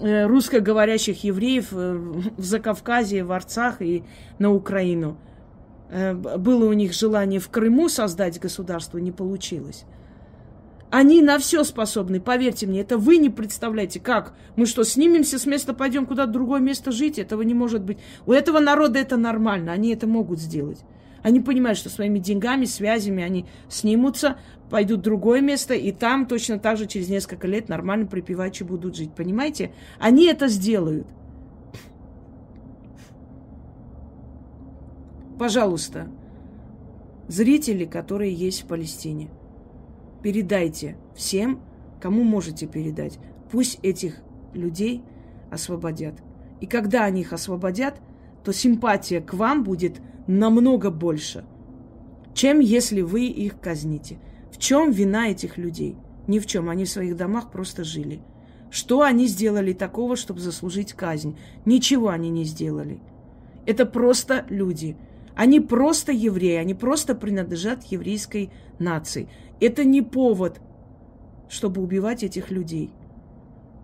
э, 0.00 0.24
русскоговорящих 0.24 1.22
евреев 1.22 1.74
э, 1.74 1.92
в 2.38 2.42
Закавказье, 2.42 3.22
в 3.22 3.32
Арцах 3.32 3.82
и 3.82 4.02
на 4.38 4.50
Украину. 4.50 5.18
Э, 5.90 6.14
было 6.14 6.66
у 6.66 6.72
них 6.72 6.94
желание 6.94 7.38
в 7.38 7.50
Крыму 7.50 7.90
создать 7.90 8.40
государство, 8.40 8.96
не 8.96 9.12
получилось. 9.12 9.84
Они 10.90 11.22
на 11.22 11.38
все 11.38 11.62
способны, 11.62 12.20
поверьте 12.20 12.66
мне, 12.66 12.80
это 12.80 12.98
вы 12.98 13.18
не 13.18 13.30
представляете, 13.30 14.00
как. 14.00 14.34
Мы 14.56 14.66
что, 14.66 14.82
снимемся 14.82 15.38
с 15.38 15.46
места, 15.46 15.72
пойдем 15.72 16.04
куда-то 16.04 16.32
другое 16.32 16.60
место 16.60 16.90
жить? 16.90 17.18
Этого 17.18 17.42
не 17.42 17.54
может 17.54 17.82
быть. 17.82 17.98
У 18.26 18.32
этого 18.32 18.58
народа 18.58 18.98
это 18.98 19.16
нормально, 19.16 19.72
они 19.72 19.92
это 19.94 20.08
могут 20.08 20.40
сделать. 20.40 20.80
Они 21.22 21.38
понимают, 21.38 21.78
что 21.78 21.90
своими 21.90 22.18
деньгами, 22.18 22.64
связями 22.64 23.22
они 23.22 23.46
снимутся, 23.68 24.38
пойдут 24.68 25.00
в 25.00 25.02
другое 25.02 25.40
место, 25.40 25.74
и 25.74 25.92
там 25.92 26.26
точно 26.26 26.58
так 26.58 26.76
же 26.76 26.86
через 26.86 27.08
несколько 27.08 27.46
лет 27.46 27.68
нормально 27.68 28.06
припевачи 28.06 28.64
будут 28.64 28.96
жить. 28.96 29.14
Понимаете? 29.14 29.72
Они 30.00 30.26
это 30.26 30.48
сделают. 30.48 31.06
Пожалуйста, 35.38 36.08
зрители, 37.28 37.84
которые 37.84 38.34
есть 38.34 38.64
в 38.64 38.66
Палестине– 38.66 39.30
передайте 40.22 40.96
всем, 41.14 41.60
кому 42.00 42.24
можете 42.24 42.66
передать. 42.66 43.18
Пусть 43.50 43.78
этих 43.82 44.20
людей 44.54 45.02
освободят. 45.50 46.14
И 46.60 46.66
когда 46.66 47.04
они 47.04 47.22
их 47.22 47.32
освободят, 47.32 48.00
то 48.44 48.52
симпатия 48.52 49.20
к 49.20 49.34
вам 49.34 49.64
будет 49.64 50.00
намного 50.26 50.90
больше, 50.90 51.44
чем 52.34 52.60
если 52.60 53.00
вы 53.00 53.26
их 53.26 53.60
казните. 53.60 54.18
В 54.52 54.58
чем 54.58 54.90
вина 54.90 55.28
этих 55.28 55.58
людей? 55.58 55.96
Ни 56.26 56.38
в 56.38 56.46
чем. 56.46 56.68
Они 56.68 56.84
в 56.84 56.90
своих 56.90 57.16
домах 57.16 57.50
просто 57.50 57.84
жили. 57.84 58.20
Что 58.70 59.02
они 59.02 59.26
сделали 59.26 59.72
такого, 59.72 60.16
чтобы 60.16 60.40
заслужить 60.40 60.92
казнь? 60.92 61.36
Ничего 61.64 62.08
они 62.08 62.30
не 62.30 62.44
сделали. 62.44 63.00
Это 63.66 63.84
просто 63.84 64.46
люди. 64.48 64.96
Они 65.34 65.60
просто 65.60 66.12
евреи, 66.12 66.56
они 66.56 66.74
просто 66.74 67.14
принадлежат 67.14 67.84
еврейской 67.84 68.50
нации. 68.78 69.28
Это 69.60 69.84
не 69.84 70.02
повод, 70.02 70.60
чтобы 71.48 71.82
убивать 71.82 72.22
этих 72.22 72.50
людей. 72.50 72.90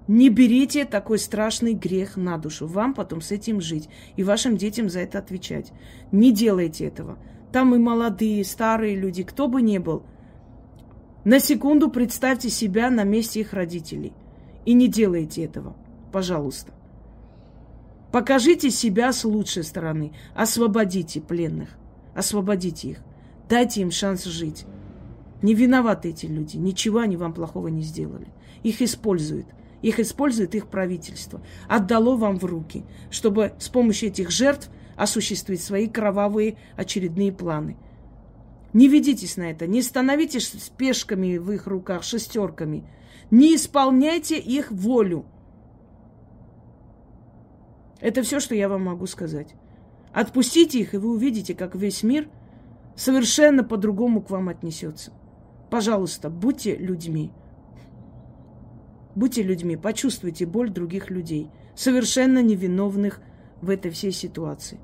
Не 0.09 0.29
берите 0.29 0.85
такой 0.85 1.19
страшный 1.19 1.75
грех 1.75 2.17
на 2.17 2.39
душу. 2.39 2.67
Вам 2.67 2.95
потом 2.95 3.21
с 3.21 3.33
этим 3.33 3.61
жить 3.61 3.89
и 4.15 4.23
вашим 4.23 4.57
детям 4.57 4.89
за 4.89 5.01
это 5.01 5.19
отвечать. 5.19 5.73
Не 6.13 6.33
делайте 6.33 6.87
этого. 6.87 7.19
Там 7.53 7.75
и 7.75 7.79
молодые, 7.79 8.41
и 8.41 8.45
старые 8.45 8.95
люди, 8.95 9.25
кто 9.25 9.49
бы 9.49 9.63
ни 9.63 9.79
был. 9.79 10.05
На 11.25 11.41
секунду 11.41 11.91
представьте 11.91 12.51
себя 12.51 12.89
на 12.89 13.03
месте 13.03 13.41
их 13.41 13.53
родителей. 13.53 14.13
И 14.65 14.75
не 14.75 14.87
делайте 14.87 15.45
этого. 15.45 15.77
Пожалуйста. 16.13 16.73
Покажите 18.17 18.71
себя 18.71 19.13
с 19.13 19.27
лучшей 19.27 19.63
стороны. 19.63 20.15
Освободите 20.35 21.21
пленных. 21.21 21.69
Освободите 22.15 22.89
их. 22.93 23.01
Дайте 23.47 23.83
им 23.83 23.91
шанс 23.91 24.25
жить. 24.25 24.65
Не 25.43 25.53
виноваты 25.53 26.09
эти 26.09 26.25
люди. 26.25 26.57
Ничего 26.57 27.01
они 27.01 27.19
вам 27.19 27.35
плохого 27.35 27.69
не 27.69 27.83
сделали. 27.83 28.29
Их 28.63 28.81
используют. 28.81 29.49
Их 29.83 30.01
использует 30.01 30.55
их 30.55 30.69
правительство. 30.69 31.43
Отдало 31.69 32.17
вам 32.17 32.39
в 32.39 32.47
руки, 32.47 32.87
чтобы 33.11 33.53
с 33.59 33.69
помощью 33.69 34.09
этих 34.09 34.31
жертв 34.31 34.71
осуществить 34.97 35.63
свои 35.63 35.87
кровавые 35.87 36.57
очередные 36.75 37.33
планы. 37.33 37.77
Не 38.73 38.89
ведитесь 38.89 39.37
на 39.37 39.51
это, 39.51 39.67
не 39.67 39.83
становитесь 39.83 40.49
спешками 40.49 41.37
в 41.37 41.53
их 41.53 41.67
руках, 41.67 42.03
шестерками. 42.03 42.83
Не 43.31 43.57
исполняйте 43.57 44.39
их 44.39 44.73
волю. 44.73 45.27
Это 48.07 48.23
все, 48.23 48.39
что 48.39 48.55
я 48.55 48.69
вам 48.69 48.85
могу 48.85 49.09
сказать. 49.09 49.57
Отпустите 50.13 50.79
их, 50.79 50.95
и 50.95 50.97
вы 50.97 51.11
увидите, 51.11 51.57
как 51.57 51.75
весь 51.75 52.05
мир 52.05 52.29
совершенно 52.95 53.65
по-другому 53.65 54.23
к 54.23 54.31
вам 54.31 54.49
отнесется. 54.49 55.13
Пожалуйста, 55.71 56.31
будьте 56.31 56.77
людьми. 56.77 57.33
Будьте 59.17 59.43
людьми, 59.43 59.77
почувствуйте 59.77 60.47
боль 60.47 60.71
других 60.71 61.11
людей, 61.11 61.51
совершенно 61.75 62.41
невиновных 62.45 63.21
в 63.61 63.71
этой 63.71 63.91
всей 63.91 64.13
ситуации. 64.13 64.79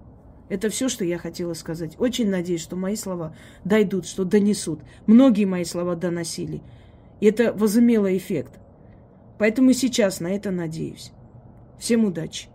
Это 0.49 0.68
все, 0.68 0.89
что 0.89 1.05
я 1.05 1.16
хотела 1.16 1.55
сказать. 1.55 1.95
Очень 2.01 2.29
надеюсь, 2.29 2.61
что 2.61 2.75
мои 2.75 2.97
слова 2.97 3.37
дойдут, 3.64 4.05
что 4.05 4.25
донесут. 4.25 4.81
Многие 5.07 5.45
мои 5.45 5.62
слова 5.62 5.95
доносили. 5.95 6.61
И 7.20 7.27
это 7.27 7.53
возымело 7.53 8.16
эффект. 8.16 8.59
Поэтому 9.39 9.75
сейчас 9.75 10.18
на 10.18 10.35
это 10.35 10.51
надеюсь. 10.51 11.12
Всем 11.79 12.05
удачи! 12.05 12.49